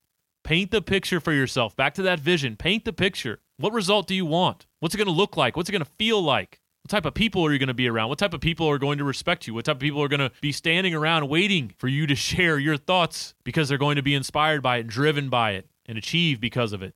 [0.49, 1.75] Paint the picture for yourself.
[1.75, 2.55] Back to that vision.
[2.55, 3.37] Paint the picture.
[3.57, 4.65] What result do you want?
[4.79, 5.55] What's it going to look like?
[5.55, 6.59] What's it going to feel like?
[6.81, 8.09] What type of people are you going to be around?
[8.09, 9.53] What type of people are going to respect you?
[9.53, 12.57] What type of people are going to be standing around waiting for you to share
[12.57, 16.41] your thoughts because they're going to be inspired by it, driven by it, and achieve
[16.41, 16.95] because of it?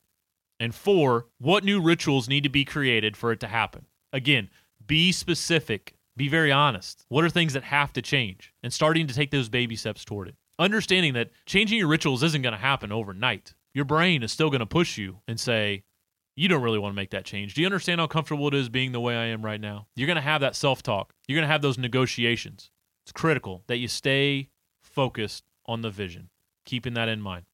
[0.59, 3.85] And four, what new rituals need to be created for it to happen?
[4.11, 4.49] Again,
[4.83, 7.05] be specific, be very honest.
[7.07, 8.51] What are things that have to change?
[8.63, 10.35] And starting to take those baby steps toward it.
[10.59, 13.53] Understanding that changing your rituals isn't going to happen overnight.
[13.73, 15.83] Your brain is still going to push you and say,
[16.35, 17.53] you don't really want to make that change.
[17.53, 19.87] Do you understand how comfortable it is being the way I am right now?
[19.95, 22.71] You're going to have that self talk, you're going to have those negotiations.
[23.05, 24.49] It's critical that you stay
[24.81, 26.29] focused on the vision,
[26.65, 27.45] keeping that in mind.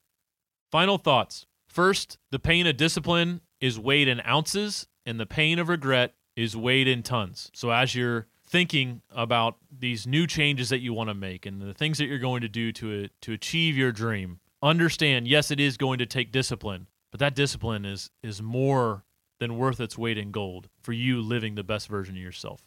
[0.72, 1.46] Final thoughts.
[1.68, 6.56] First, the pain of discipline is weighed in ounces, and the pain of regret is
[6.56, 7.50] weighed in tons.
[7.54, 11.74] So as you're thinking about these new changes that you want to make and the
[11.74, 15.78] things that you're going to do to to achieve your dream, understand yes it is
[15.78, 19.04] going to take discipline, but that discipline is is more
[19.40, 22.64] than worth its weight in gold for you living the best version of yourself.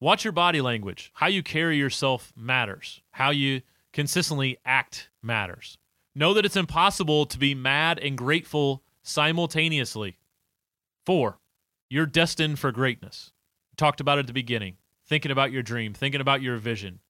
[0.00, 1.10] Watch your body language.
[1.14, 3.02] How you carry yourself matters.
[3.10, 3.62] How you
[3.92, 5.76] consistently act matters.
[6.14, 10.16] Know that it's impossible to be mad and grateful simultaneously.
[11.04, 11.38] Four,
[11.90, 13.32] you're destined for greatness.
[13.76, 14.76] talked about it at the beginning.
[15.08, 17.00] Thinking about your dream, thinking about your vision,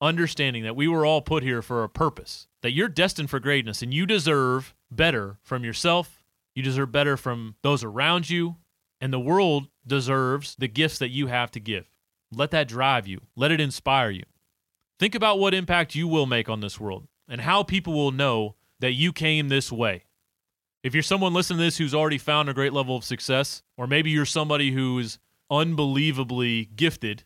[0.00, 3.82] understanding that we were all put here for a purpose, that you're destined for greatness
[3.82, 6.24] and you deserve better from yourself.
[6.56, 8.56] You deserve better from those around you.
[9.00, 11.88] And the world deserves the gifts that you have to give.
[12.32, 14.24] Let that drive you, let it inspire you.
[14.98, 18.56] Think about what impact you will make on this world and how people will know
[18.80, 20.04] that you came this way.
[20.82, 23.86] If you're someone listening to this who's already found a great level of success, or
[23.86, 25.18] maybe you're somebody who is
[25.50, 27.24] unbelievably gifted,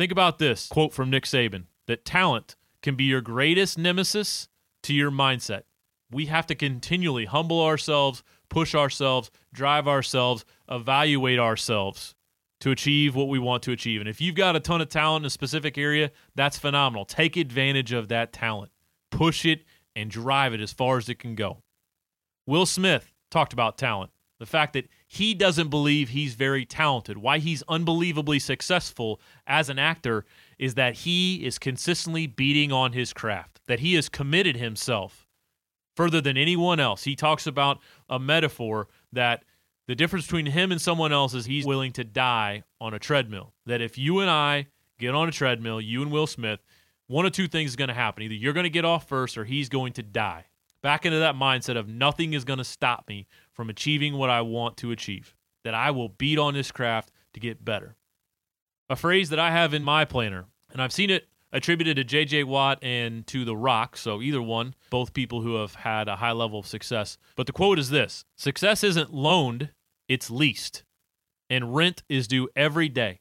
[0.00, 4.48] think about this quote from Nick Saban that talent can be your greatest nemesis
[4.82, 5.64] to your mindset.
[6.10, 12.14] We have to continually humble ourselves, push ourselves, drive ourselves, evaluate ourselves
[12.60, 14.00] to achieve what we want to achieve.
[14.00, 17.04] And if you've got a ton of talent in a specific area, that's phenomenal.
[17.04, 18.72] Take advantage of that talent,
[19.10, 21.62] push it, and drive it as far as it can go.
[22.46, 27.18] Will Smith talked about talent, the fact that he doesn't believe he's very talented.
[27.18, 30.24] Why he's unbelievably successful as an actor
[30.56, 35.26] is that he is consistently beating on his craft, that he has committed himself
[35.96, 37.02] further than anyone else.
[37.02, 39.42] He talks about a metaphor that
[39.88, 43.52] the difference between him and someone else is he's willing to die on a treadmill.
[43.66, 44.68] That if you and I
[45.00, 46.60] get on a treadmill, you and Will Smith,
[47.08, 48.22] one of two things is going to happen.
[48.22, 50.44] Either you're going to get off first or he's going to die.
[50.82, 54.40] Back into that mindset of nothing is going to stop me from achieving what I
[54.40, 55.34] want to achieve.
[55.64, 57.96] That I will beat on this craft to get better.
[58.88, 62.44] A phrase that I have in my planner, and I've seen it attributed to JJ
[62.44, 66.32] Watt and to The Rock, so either one, both people who have had a high
[66.32, 67.18] level of success.
[67.36, 69.70] But the quote is this Success isn't loaned,
[70.08, 70.84] it's leased,
[71.48, 73.20] and rent is due every day.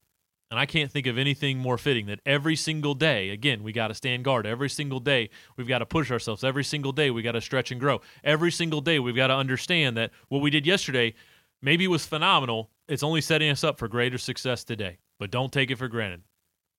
[0.52, 3.90] And I can't think of anything more fitting that every single day, again, we got
[3.90, 4.48] to stand guard.
[4.48, 6.44] Every single day, we've got to push ourselves.
[6.44, 8.02] Every single day, we got to stretch and grow.
[8.24, 11.14] Every single day, we've got to understand that what we did yesterday
[11.62, 12.72] maybe was phenomenal.
[12.88, 14.98] It's only setting us up for greater success today.
[15.20, 16.24] But don't take it for granted.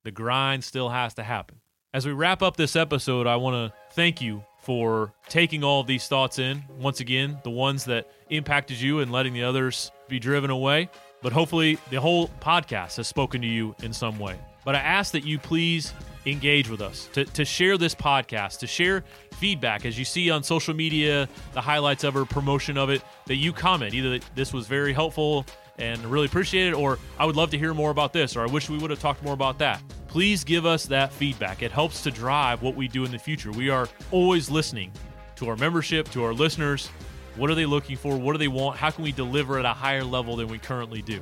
[0.02, 1.60] The grind still has to happen.
[1.92, 5.86] As we wrap up this episode, I want to thank you for taking all of
[5.86, 6.64] these thoughts in.
[6.78, 10.88] Once again, the ones that impacted you and letting the others be driven away.
[11.22, 14.38] But hopefully, the whole podcast has spoken to you in some way.
[14.64, 15.92] But I ask that you please
[16.26, 20.42] engage with us, to, to share this podcast, to share feedback as you see on
[20.42, 24.52] social media, the highlights of it, promotion of it, that you comment either that this
[24.52, 25.46] was very helpful
[25.78, 28.46] and really appreciate it, or I would love to hear more about this, or I
[28.46, 29.82] wish we would have talked more about that.
[30.08, 31.62] Please give us that feedback.
[31.62, 33.50] It helps to drive what we do in the future.
[33.50, 34.92] We are always listening
[35.36, 36.90] to our membership, to our listeners.
[37.36, 38.16] What are they looking for?
[38.16, 38.76] What do they want?
[38.76, 41.20] How can we deliver at a higher level than we currently do?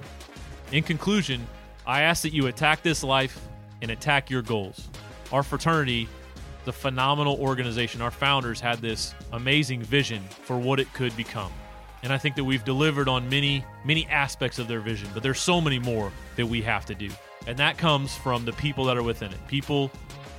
[0.72, 1.46] In conclusion,
[1.86, 3.40] I ask that you attack this life
[3.82, 4.88] and attack your goals.
[5.32, 6.08] Our fraternity,
[6.64, 11.52] the phenomenal organization, our founders had this amazing vision for what it could become.
[12.02, 15.40] And I think that we've delivered on many, many aspects of their vision, but there's
[15.40, 17.10] so many more that we have to do.
[17.46, 19.46] And that comes from the people that are within it.
[19.48, 19.90] People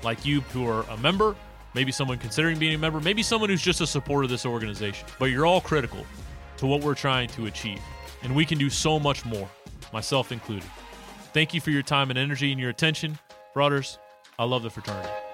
[0.04, 1.36] like you who are a member,
[1.74, 5.08] maybe someone considering being a member, maybe someone who's just a supporter of this organization.
[5.20, 6.06] But you're all critical
[6.58, 7.82] to what we're trying to achieve.
[8.24, 9.50] And we can do so much more,
[9.94, 10.70] myself included.
[11.34, 13.18] Thank you for your time and energy and your attention.
[13.54, 14.00] Brothers,
[14.38, 15.29] I love the fraternity.